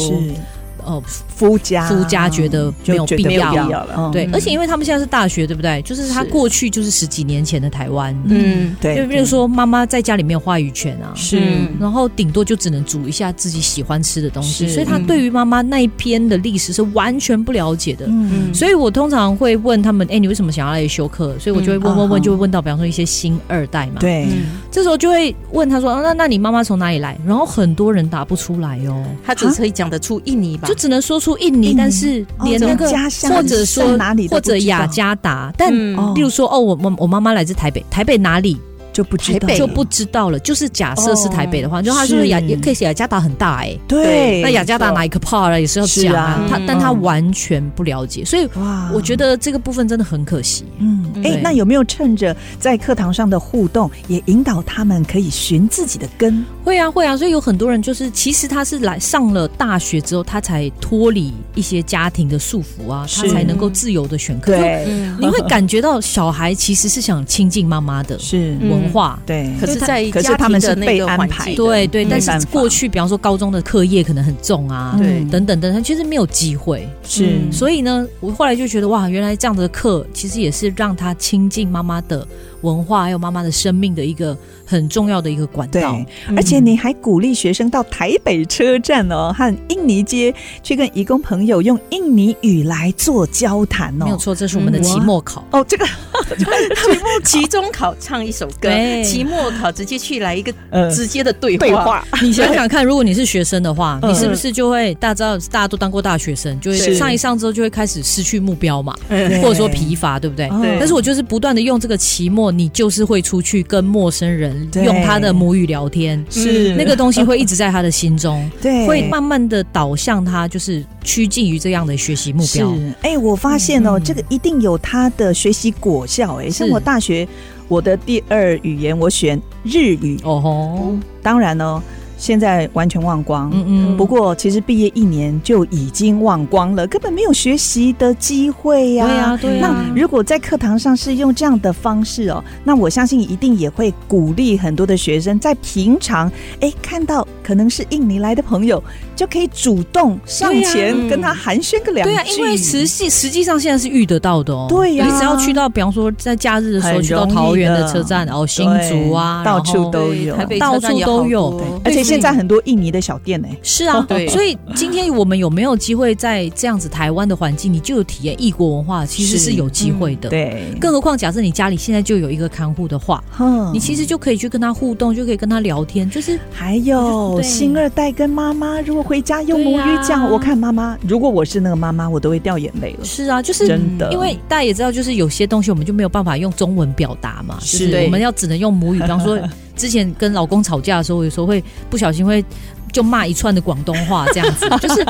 [0.84, 5.80] 哦，夫家夫家觉得没有必要了，对，而且因为他们现在是大学，对不对？
[5.82, 11.40] 就是他过去就是十几年前的台湾，嗯，对，就比如说妈妈在家里没有话语权啊，是，
[11.78, 21.38] 然后顶多就只能煮一下自己喜欢吃的东西，所以他对于妈妈那一篇的历史是完全不了解的，嗯，所以我通常会问他们，哎，你为什么想要来修课？
[21.38, 24.28] 所以我就会问问问，就会问到，比方说一些新二代嘛，对，
[24.70, 27.18] 这时候就会问他说，那那你妈妈从哪里来？
[27.26, 30.68] 然后很多人答不出来哦，他只可以讲得出印尼吧。
[30.70, 32.88] 就只能说出印尼，但是连那个
[33.28, 35.72] 或者说哪里或者雅加达，但
[36.14, 38.56] 例如说哦，我我我妈妈来自台北，台北哪里？
[38.92, 40.38] 就不知道，就不知道了。
[40.38, 46.46] 就是假设是台北的话，就他说雅也可以写雅加达很大哎，对，那雅加达哪一个 part 也是要讲啊。
[46.48, 50.64] 他但他完全不了解，所以哇我觉得这个部分真的很可惜。
[50.78, 56.44] 嗯，哎，那有没有趁着在课堂上的互动，也引导他们可以寻自己的根？
[56.64, 57.16] 会啊，会啊。
[57.16, 64.56] 所以有很多人就是，其实他是来上了大学之后，他才脱离一些家庭的束缚啊，他才能够自由的选课。
[64.56, 64.86] 对，
[65.18, 68.56] 你会感觉到小孩其实是想亲近妈妈的，是。
[68.80, 72.04] 文化对，可是，在可是他们是被安排，对对。
[72.04, 76.88] 但是过去，比方说高中的课业可能很重啊，对，等等等等，其实没有机会。
[77.02, 82.26] 是，所以呢，我后来就觉得哇，原来这样的课其实也是让他亲近妈妈的
[82.62, 85.80] 文化，还有妈妈的生命的一个很重要的一个管道。
[85.80, 94.04] 对，而且你还鼓励学生到台北车站哦，和印尼街去跟义工朋友用印尼语来做交谈哦。
[94.04, 95.86] 没有错，这是我们的期末考哦，这个
[96.38, 98.68] 期末期中考唱一首歌。
[98.68, 100.52] 对，期末考直接去来一个
[100.90, 102.04] 直接的对话。
[102.22, 108.94] 你想想看，如果你是学生的话，你是不是就会大家知道，大家都当过大学生，就会上一上之后就会开始失去目标嘛，
[109.42, 110.48] 或者说疲乏，对不对？
[110.60, 110.76] 对。
[110.78, 122.74] 但是我就是不断的用这个期末，你就是会出去跟陌生人用他的母语聊天，是那个东西会一直在他的心中， 对，会慢慢的导向他，就是趋近于这样的学习目标。
[122.74, 126.19] 是哎，我发现哦，这个一定有他的学习果效。
[126.36, 127.26] 哎，像我大学。
[127.68, 131.80] 我的第二语言我选日语哦吼，当然呢，
[132.18, 133.48] 现在完全忘光。
[133.54, 133.96] 嗯嗯。
[133.96, 139.38] 不过其实毕业一年就已经忘光了，根本没有学习的机会呀。
[139.40, 139.68] 对呀。
[139.94, 146.28] 那如果在课堂上是用这样的方式哦，那我相信一定也会鼓励很多的学生在平常
[146.58, 148.82] 哎看到可能是印尼来的朋友。
[149.20, 152.14] 就可以主动上前跟他寒暄个两句。
[152.14, 154.64] 对啊，因为实际实际上现在是遇得到的哦。
[154.66, 161.62] 对呀，你只要去到，比方说在假日的时候去到桃园的车站，然后，新竹啊，到处都有，台北到处都有。
[161.84, 163.48] 而且现在很多印尼的小店呢。
[163.62, 164.26] 是啊， 对。
[164.28, 170.30] 所以今天我们有没有机会在这样子台湾的环境，你就有体验异国文化，其实是有机会的。
[170.30, 170.64] 对。
[170.80, 173.22] 更何况，假设你家里现在就有一个看护的话，
[173.70, 183.04] 你其实就可以去跟他互动，就可以跟他聊天，就是还有有新二代跟妈妈，如果回家用母语讲，我看妈妈，如果我是那个妈妈，我都会掉眼泪了。
[183.04, 189.00] 是啊，就是真的，因为大家也知道，就是有些东西我们就没有办法用中文表达嘛，是我们要只能用母语。
[189.00, 189.36] 比方说，
[189.74, 192.44] 之前跟老公吵架的时候，有时候会不小心会。
[192.92, 195.04] 就骂一串的广东话这样子， 就是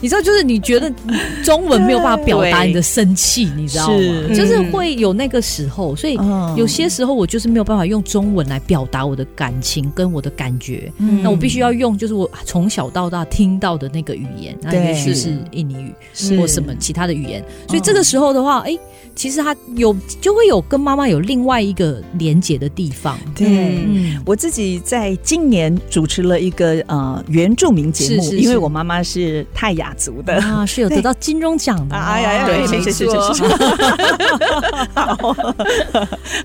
[0.00, 0.92] 你知道，就是你觉得
[1.44, 3.96] 中文没有办法表达你的生气，你知道吗？
[3.96, 6.14] 是就是会有那个时候，所以
[6.56, 16.36] 有些时候我就是没有办法用中文来表达我的感情跟我的感觉，嗯、那我必须要用就是我从小到大听到的那个语言，那也许是印尼语是。
[16.36, 18.80] 或什么其他的语言，所以这个时候的话，哎、欸。
[19.16, 23.18] 其实他有就会有跟妈妈有另外一个连结的地方。
[23.34, 31.96] 对，嗯、我自己在今年主持了一个呃原住民节目，是是是因为我妈妈是泰雅族的啊，是有得到金钟奖的。
[31.96, 33.06] 哎呀，对，没错。
[34.94, 35.34] 好，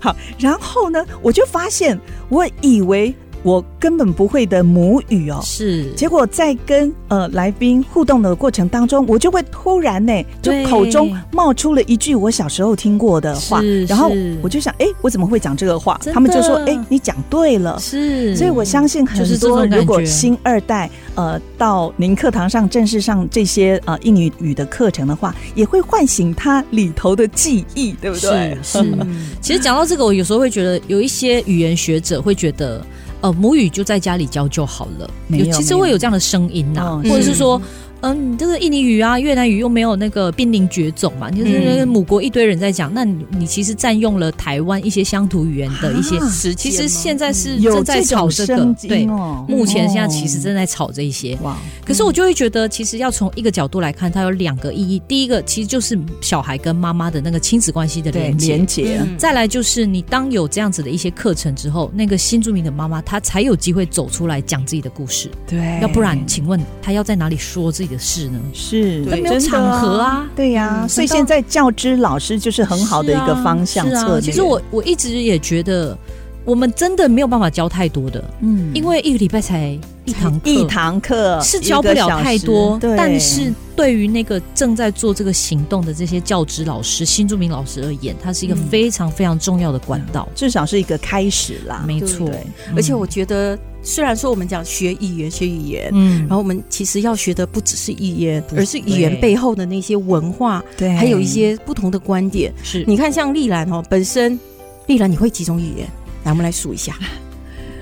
[0.00, 3.14] 好，然后呢，我就发现，我以为。
[3.42, 5.92] 我根本不会的母语哦，是。
[5.94, 16.00] 结果在跟呃来宾互动的过程当中，我就会突然呢，就口中冒出了一句我小时候听过的话，然后我就想，哎，我怎么会讲这个话？
[16.12, 18.36] 他们就说，哎，你讲对了，是。
[18.36, 28.56] 所以我相信很多如果新二代呃到您课堂上正式上这些呃印尼语的课程的话，也会唤醒他里头的记忆，对不对？
[28.62, 28.78] 是。
[28.78, 28.96] 是
[29.40, 32.84] 其实讲到这个，我有时候会觉得有一些语言学者会觉得。
[33.22, 35.10] 呃，母语就在家里教就好了。
[35.26, 37.60] 没有，其实会有这样的声音呐、啊，或者是说。
[38.02, 46.70] 嗯，这个印尼语啊、越南语又没有那个濒临绝种嘛，就是母国一堆人在讲，那你你其实占用了台湾一些乡土语言的一些时期。
[46.70, 49.06] 其实现在是正在炒这个，对，
[49.48, 51.38] 目前现在其实正在炒这一些。
[51.42, 51.56] 哇！
[51.84, 55.00] 可是我就会觉得，其实要从一个角度来看，它有两个意义。
[55.06, 58.56] 第一个，其实就是小孩跟妈妈的那个亲子关系的连接。
[58.56, 59.00] 连接。
[59.16, 65.30] 再来就是，你当有这样子的一些课程之后，那个新住民的妈妈她才有机会走出来讲自己的故事。
[65.46, 65.78] 对。
[65.80, 68.40] 要不然，请问她要在哪里说自己的事呢？
[68.52, 74.14] 是，那，没有场合啊，对呀、啊，所以现在教之老师就是很好的一个方向策略。
[74.14, 75.96] 啊啊、其实我我一直也觉得，
[76.44, 82.78] 我们真的没有办法教太多的，嗯，因为一个礼拜才一堂课，一堂课是教不了太多。
[82.96, 91.84] 但是对于那个正在做这个行动的这些教职老师、新住民老师而言，它是一个非常非常重要的管道，至少是一个开始啦。
[91.86, 92.28] 没错，
[92.74, 93.58] 而且我觉得。
[93.84, 102.54] 虽然说我们讲学语言，学语言，嗯，然后我们其实要学的不只是语言，而是语言背后的那些文化，对，还有一些不同的观点。
[102.62, 104.38] 是，你看像丽兰哦，本身
[104.86, 105.90] 丽兰你会几种语言？
[106.24, 106.94] 来，我们来数一下。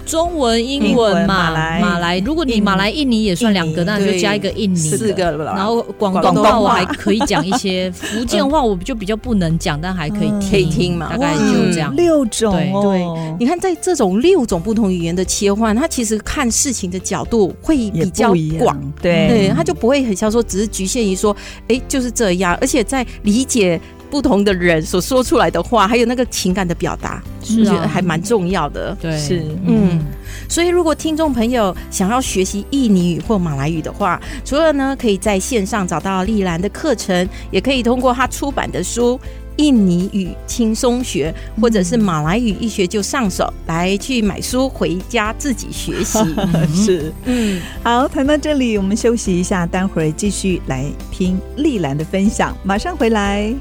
[0.06, 5.54] 中文、英文、马来、马来，如果你马来、印尼也算两个，那就加一个印尼，四个了。
[5.54, 11.10] 然后广东的话，我还可以讲一些； 福建话我就比较不能讲，但还可以可以听嘛。
[11.10, 12.52] 大概就这样，六种。
[12.82, 13.04] 对，
[13.38, 18.76] 你看在这种六种不同语言的切换，它其实看事情的角度会比较广。
[19.00, 21.36] 对，对，它就不会很像说只是局限于说，
[21.68, 22.58] 哎，就是这样。
[22.60, 23.80] 而且在理解。
[24.10, 28.96] 不同的人所说出来的话，还有那个情感的表达，是啊，还蛮重要的。
[29.00, 30.00] 对，是，嗯。
[30.48, 39.18] 所以，如果听众朋友想要学习印尼语或马来语的话，除了呢可以在线上找到丽兰的课程，也可以通过他出版的书
[39.56, 46.18] 《印尼语轻松学》，或者是《马来语一学就上手》来去买书回家自己学习。
[46.74, 47.60] 是，嗯。
[47.82, 53.52] 好，谈到这里，我们休息一下，待会儿继续来听丽兰的分享，马上回来。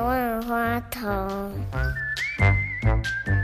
[0.00, 1.52] 万花筒。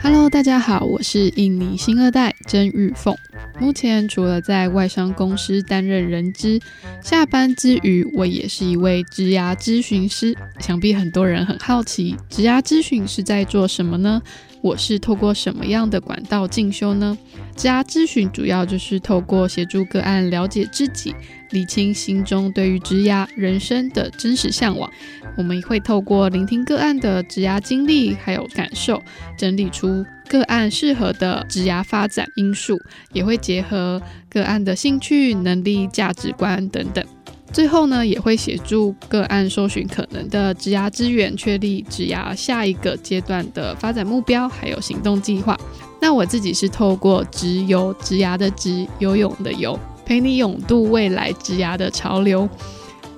[0.03, 3.15] Hello，大家好，我是印尼新二代曾玉凤。
[3.59, 6.61] 目前除了在外商公司担任人资，
[7.03, 10.37] 下班之余，我也是一位职涯咨询师。
[10.61, 14.23] 想必很多人很好奇，职涯咨询是在做什么呢？
[14.61, 17.17] 我是透过什么样的管道进修呢？
[17.57, 21.15] 职涯咨询主要就是透过协助个案了解自己，
[21.51, 24.91] 理清心中对于职涯人生的真实向往。
[25.37, 29.03] 我们会透过聆听个案的职涯经历还有感受，
[29.37, 32.77] 整理出个案适合的职涯发展因素，
[33.13, 37.05] 也会结合个案的兴趣、能力、价值观等等。
[37.53, 45.59] 最后呢，也会协助个案搜寻可能的职涯资源，确立职涯下一个阶段的发展目标，还有行动计划。
[46.01, 52.49] 那我自己是透过直游职涯的直游泳的游，陪你勇渡未来职涯的潮流。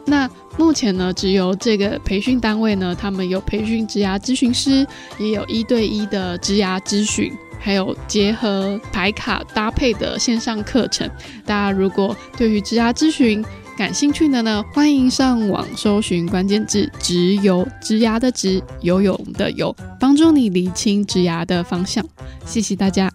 [0.06, 4.86] 那目前呢，只有这个培训单位呢，他们有培训职涯咨询师，
[5.18, 11.08] 也有一对一的职涯咨询，还有结合牌卡搭配的线上课程。
[11.44, 13.44] 大家如果对于职涯咨询
[13.80, 22.04] 感兴趣的呢，欢迎上网搜寻关键字“直游”，直牙的直，游泳的游，帮助你理清直牙的方向。
[22.44, 23.10] 谢谢大家。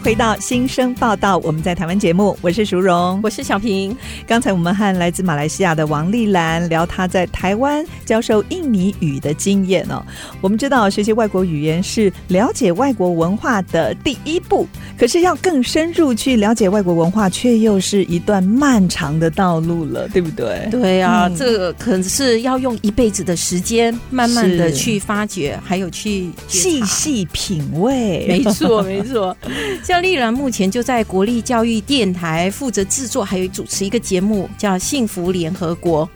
[0.00, 3.94] 迎回到新生报道，我们在台湾节目，我是淑荣，我是小平。
[4.26, 10.02] 刚才我们和来自马来西亚的王丽兰聊她在台湾教授印尼语的经验哦。
[10.40, 14.66] 我们知道学习外国语言是了解外国文化的第一步，
[14.98, 20.66] 可是要更深入去了解外国文化，却又是一段漫长的道路了，对不对？
[20.70, 28.24] 对啊，嗯、这个可是要用一辈子的时间，慢慢的去发掘，还有去细细品味。
[28.26, 29.36] 没错，没错。
[29.90, 36.06] 像丽兰目前就在国立教育电台负责制作，还有主持一个节目叫《幸福联合国》。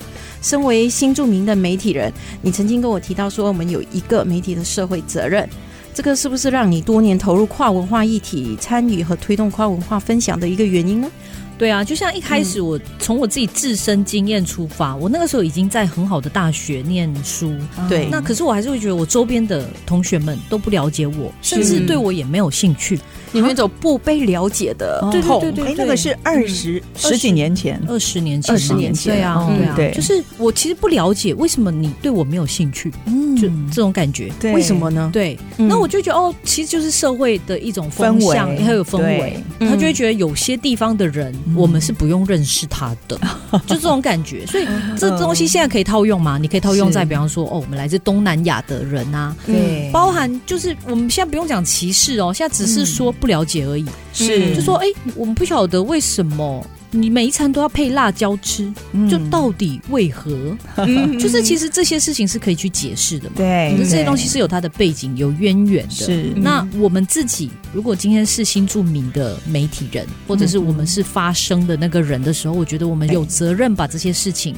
[0.41, 5.49] 身为新著名的媒体人，你曾经跟我提到说，我们有一个媒体的社会责任。
[5.93, 11.11] 这个是不是让你多年投入跨文化议题、参与和推动跨文化分享的一个原因呢？
[11.59, 17.53] 对啊，就像一开始我从我自己自身经验出发，嗯、我那个时候已经在很好的大学念书，
[17.89, 23.01] 对，那可是我还是会觉得我周边的同学们都不了解我，甚至对我也没有兴趣。
[23.35, 27.19] 你们那种不被了解的痛，对对对那个是二十十。
[27.25, 35.09] 几年前，二十年前，二十年前，对啊，对啊，对，就是我其实不了解为什么你对我没有兴趣，嗯，就这种感觉，对，为什么呢？
[35.11, 43.19] 对，那我就觉得哦，其实就是社会的一种风向，还有氛围，他就会觉得有些地方的人，我们是不用认识他的，
[43.67, 44.45] 就这种感觉。
[44.45, 44.67] 所以
[44.99, 46.37] 这东西现在可以套用吗？
[46.37, 53.87] 你可以套用在，比方说，哦，我们来自东南亚的人啊，对，包含就是我们现在不用讲歧视哦，现在只是说不了解而已。
[54.13, 60.55] 是，就说哎、欸，我们不晓得为什么你每一餐都要配辣椒吃，嗯、就到底为何？
[60.77, 63.37] 嗯、就是其实这些事情是可以去解释的嘛。
[63.37, 65.95] 对，可是这些东西是有它的背景、有渊源的。
[65.95, 74.55] 是，那我们自己如果今天是新著名的媒体人，或者是我们是发声的那个人的时候，我觉得我们有责任把这些事情。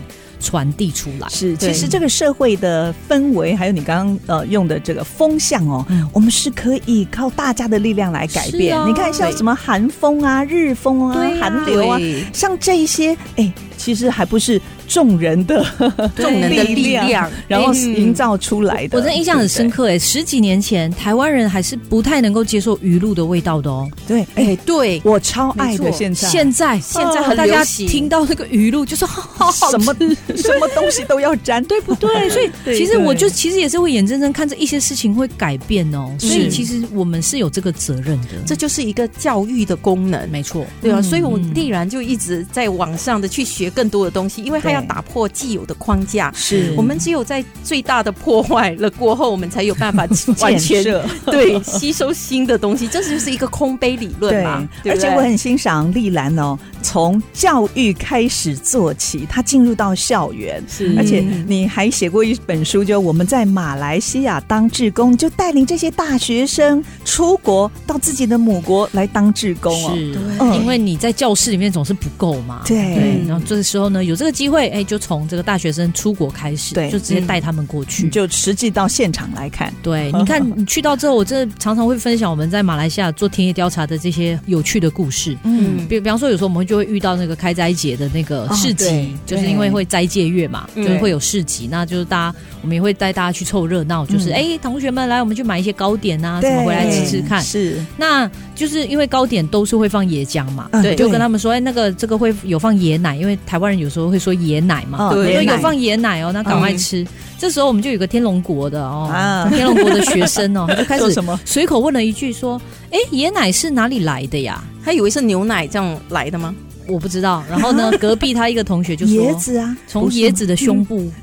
[0.47, 1.29] 传递出来。
[1.29, 8.79] 是，其实这个社会的氛围，还有你刚刚呃用的这个风向哦，嗯、我们是可以靠大家的力量来改变。
[8.79, 11.99] 啊、你看像什么寒风啊、日风啊、韩对流啊，
[12.33, 14.61] 像这一些，哎，其实还不是。
[14.89, 15.67] 众人的
[16.15, 19.99] 众人的力量，然后营造出来的，我真的印象很深刻哎！
[19.99, 23.91] 十几年前，台湾人还是不太能够接受鱼露的味道的哦。
[24.07, 25.91] 对，哎，对我超爱的。
[25.91, 29.93] 现在，现在，现在和大家听到那个鱼露，就是 好好什么
[30.37, 32.09] 什么东西都要沾，对不对？
[32.31, 32.49] 所以，
[32.79, 36.15] 其实我就其实也是会眼睁睁看着一些事情会改变哦。
[36.21, 40.65] 所以，其实我们是有这个责任的，这就是一个教育的功能，没错。
[40.81, 50.07] 对啊，所以我必然就一直在网上的去学更多的东西，因为它要打破既有的框架，是我们只有在最大的破坏了过后，我们才有办法
[50.41, 50.83] 完全
[51.27, 52.87] 对吸收新的东西。
[52.89, 54.67] 这就是一个空杯理论嘛。
[54.85, 69.93] 而且我很欣赏丽兰哦，从教育开始做起，她进入到校园，是而且你还写过一本书，就我们在马来西亚当志工，就带领这些大学生出国到自己的母国来当志工哦。
[69.95, 70.13] 是，
[70.59, 72.63] 因为你在教室里面总是不够嘛。
[72.67, 79.73] 对，然后这个时候呢，有这个机会，哎，就从这个大学生出国开始，对，就直接带他们过去，就实际到现场来看。
[79.83, 85.35] 对，你看你去到之后，我真的常常会分享我们在马来西亚做田野调查的这些有趣的故事。
[85.45, 97.43] 嗯，比比方说，有时候我们就会遇到那个开斋节的那个市集，就是因为会斋戒月嘛，就是会有市集，那就是大家我们也会带大家去凑热闹，就是哎，同学们来，我们去买一些糕点啊，什么回来吃吃看。
[97.43, 105.45] 是，那就是因为糕点都是会放椰浆嘛，对，就跟他们说，哎，那个这个会有放椰奶，因为台湾人有时候会说椰奶嘛，对。
[105.45, 107.03] 有放椰奶哦，那赶快吃。
[107.03, 107.07] 嗯、
[107.39, 116.55] 这时候我们就有个天龙国的哦，啊、天龙国的学生哦， 他就开始随口问了一句说：“哎，椰奶是哪里来的呀？”他以为是牛奶这样来的吗？
[116.89, 117.43] 我不知道。
[117.49, 121.11] 然后呢， 隔壁他一个同学就说：“椰子啊，从椰子的胸部。”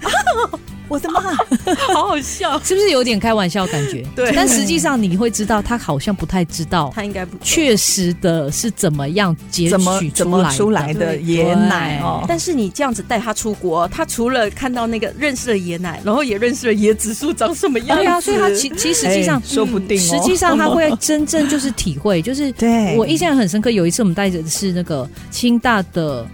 [0.90, 1.22] 我的妈，
[1.94, 4.06] 好好笑，是不是有点开玩笑感觉？
[4.16, 9.70] 对，但实际上你会知道，他好像不太知道，他应该不确实的是怎么样截
[10.00, 12.24] 取怎么出来的椰奶哦。
[12.28, 18.04] 但是你这样子带他出国，他除了看到那个认识了椰奶，然后也认识了椰子树长什么样子。
[18.04, 23.72] 对啊，所以他其 其实实际上说不定，实际上他会真正就是体会，就是对我印象很深刻。
[23.72, 26.28] 有一次我们带着的是那个清大的。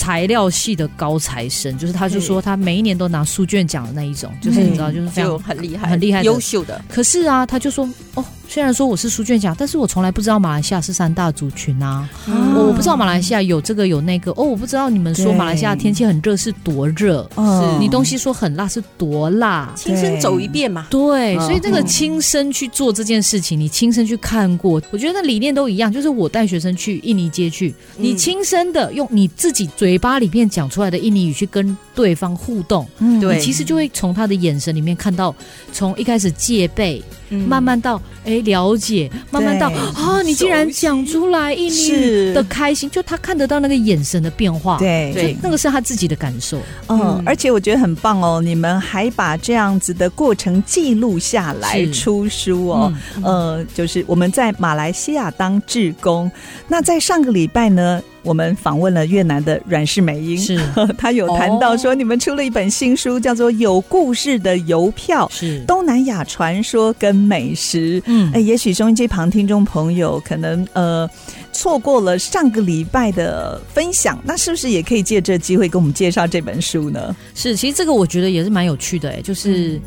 [0.00, 6.80] 材料系的高材生，就是他就说他每一年都拿书卷奖的那一种，就是你知道，就是非常很厉害、很厉害、优秀的。
[6.88, 8.24] 可是啊，他就说哦。
[8.52, 12.10] 虽然说我是书卷奖，但是我从来不知道马来西亚是三大族群啊！
[12.26, 20.88] 嗯、我不知道马来西亚有这个有那个哦，我不知道你们说马来西亚天气很热是多热，是你东西说很辣是多辣，亲身走一遍嘛。
[20.90, 25.92] 对，所以这个亲身去做这件事情，你亲身去看过，我觉得那理念都一样。
[25.92, 35.34] 就是我带学生去印尼街去，你亲身的用你自己嘴巴里面讲出来的印尼语去跟对方互动，嗯，对，你其实就会从他的眼神里面看到，
[35.72, 37.02] 从一开始戒备。
[37.46, 46.60] 慢慢到哎了解，慢慢到啊，你竟然讲出来印尼语的开心，就他看得到那个眼神的变化，对，对，那个是他自己的感受。
[46.88, 52.92] 嗯，而且我觉得很棒哦，你们还把这样子的过程记录下来出书哦。
[53.22, 56.28] 呃，就是我们在马来西亚当志工，
[56.66, 60.60] 那在上个礼拜呢，我们访问了越南的阮氏美英，是
[60.98, 68.02] 他有谈到说，你们出了一本新书，叫做《有故事的邮票》，是东南亚传说跟美食。
[68.06, 71.08] 嗯，哎，也许收音机旁听众朋友可能呃
[71.52, 77.14] 错过了上个礼拜的分享，那是不是也可以借这机会跟我们介绍这本书呢？
[77.34, 79.74] 是，其实这个我觉得也是蛮有趣的，哎，就是。
[79.74, 79.80] 嗯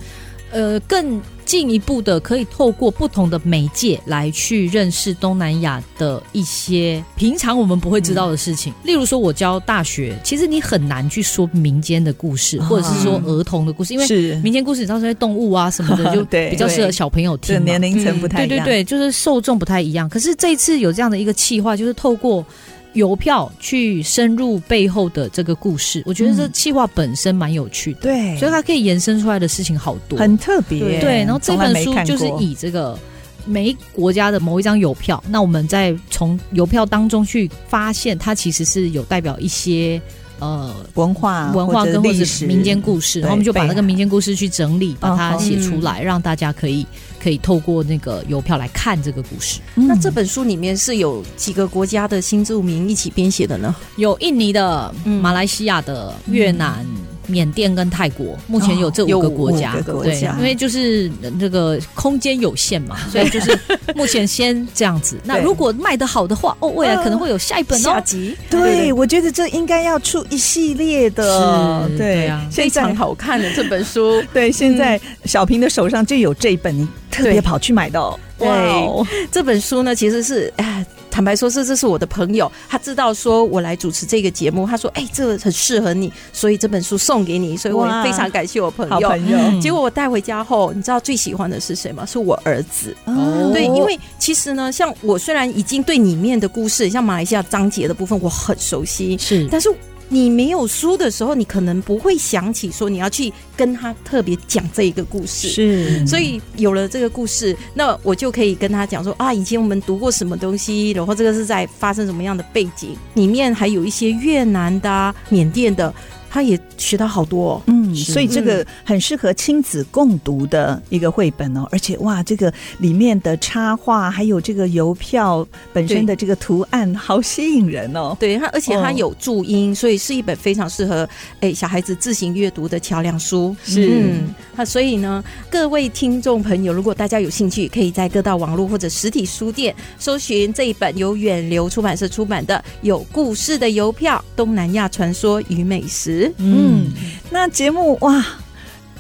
[0.56, 8.74] 呃，更进一步的，可以透过不同的媒介来去认识东南亚的一些平常我们不会知道的事情。
[8.74, 17.64] 嗯、例如说，我教大学，其实你很难去说民间的故事，或者是说儿童的故事，嗯、因为民间故事你知道这些动物啊什么的， 就比较适合小朋友听。
[17.64, 20.10] 年龄层不太一样，对对对，就是受众不太一样。
[20.10, 22.46] 可是这一次有这样的一个企划，就是透过。
[22.94, 31.00] 邮票去深入背后的这个故事，我觉得这企划本身蛮有趣的，对，所以它可以延伸出来的事情好多，很特别。
[31.00, 32.98] 对，然后这本书就是以这个
[33.46, 40.02] 每一国家的某一张邮票，那我们再从邮票当中去发现，它其实是有代表一些。
[40.44, 46.86] 呃，文化、文化跟或者是民间故事，然后我们就把那个民间故事去整理，把它写出来，让大家可以
[47.18, 49.62] 可以透过那个邮票来看这个故事。
[49.74, 53.74] 那这本书里面是有几个国家的新住民一起编写的呢？
[53.96, 56.86] 有印尼的、马来西亚的、越南。
[57.28, 63.58] 缅甸跟泰国目前有这五个国家，哦、国家对，因为就是那个空间有限嘛，所以就是
[63.96, 65.18] 目前先这样子。
[65.26, 67.84] 那如果卖得好的话，哦，未来可能会有下一本哦。
[67.84, 74.22] 下集，对，我觉得这应该要出一系列的，是对啊，非常好看的这本书。
[74.34, 78.20] 对，现在小平的手上就有这一本，你特别跑去买的哦。
[78.38, 80.86] 对，对这本书呢，其实是哎。
[81.14, 89.08] 坦白说，这这是我的朋友，他知道说我来主持这个节目，他说：“哎、欸，这个很适合你，所以这本书送给你。”所以我也非常感谢我朋友。
[89.08, 92.04] 朋友，结果我带回家后，你知道最喜欢的是谁吗？
[92.04, 92.98] 是我儿子。
[93.06, 99.70] 哦，对，因为其实呢，像我虽然已经对里面的故事，像马来西亚章节的部分我很熟悉，是，但是。
[100.14, 105.50] 你没有书的时候，你可能不会想起说你要去跟他特别讲这一个故事。
[105.50, 115.92] 是，所以有了这个故事，那我就可以跟他讲说啊，以前我们读过什么东西，然后这个是在发生什么样的背景，里面还有一些越南的、啊、缅甸的。
[116.34, 128.18] 他也学到好多，哦，嗯，所以这个很适合亲子共读的一个绘本哦，而且哇，这个里面的插画还有这个邮票本身的这个图案，好吸引人哦。
[128.20, 131.08] 对，它而且它有注音，哦，所以是一本非常适合
[131.40, 133.56] 哎小孩子自行阅读的桥梁书。
[133.64, 146.22] 是，嗯，那所以呢，各位听众朋友，如果大家有兴趣，可以在各大网络或者实体书店搜寻这一本由远流出版社出版的《有故事的邮票：东南亚传说与美食》。
[146.38, 146.92] 嗯，
[147.30, 148.26] 那节目哇，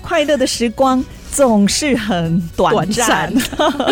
[0.01, 3.33] 快乐的时光总是很短暂。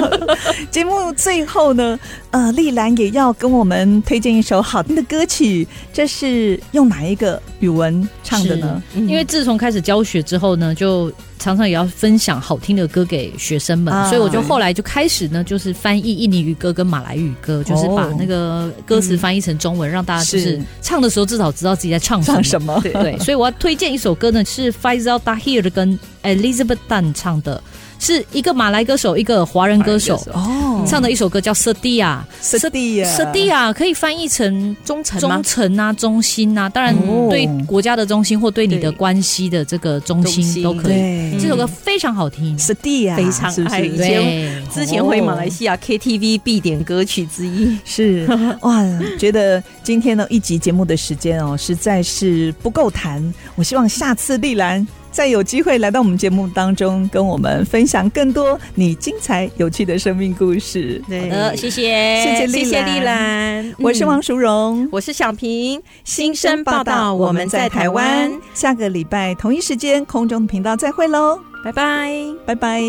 [0.70, 2.00] 节目最后呢，
[2.32, 8.08] 呃，丽兰也要跟我们推荐一首好听的歌曲，这是用哪一个语文
[8.40, 8.82] 唱的呢？
[8.96, 11.12] 因为自从开始教学之后呢，就。
[11.42, 22.44] 常常也要分享好听的歌给学生们，啊、所以我就后来就开始呢，就是翻译印尼语歌跟马来语歌，就是把那个歌词翻译成中文，嗯、让大家就是唱的时候至少知道自己在唱什么。
[22.44, 27.60] 什么对， 所以我要推荐一首歌呢，是 Faisal Tahir 跟 Elizabeth Tan 唱的。
[28.02, 36.68] 是一个马来歌手，一个华人歌手哦，唱的一首歌叫《，Setia Setia 可以翻译成忠诚、忠诚啊，忠心啊。
[36.68, 36.96] 当然，
[37.30, 41.38] 对国家的忠心或对你的关系的这个忠心都可以。
[41.40, 43.82] 这首歌非常好听，Setia 非常爱。
[43.82, 47.78] 以前之前回马来西亚 KTV 必点歌曲之一。
[47.86, 48.28] 是
[48.62, 48.84] 哇，
[49.20, 53.22] 觉得今天呢一集节目的时间哦，实在是不够谈。
[53.54, 54.88] 我希望下次丽兰。
[55.12, 61.02] 再有机会来到我们节目当中，跟我们分享更多你精彩有趣的生命故事。
[61.08, 72.12] 对，好的，谢谢，谢谢丽兰，谢谢丽兰，我是王淑荣，我是小平，新生报道，我们在台湾，下个礼拜同一时间空中频道再会喽，拜拜，
[72.46, 72.82] 拜拜。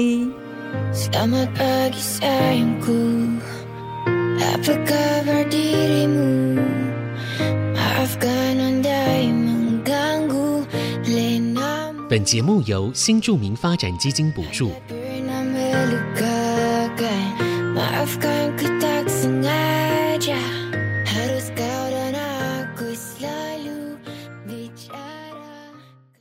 [12.12, 14.70] 本节目由新著名发展基金补助。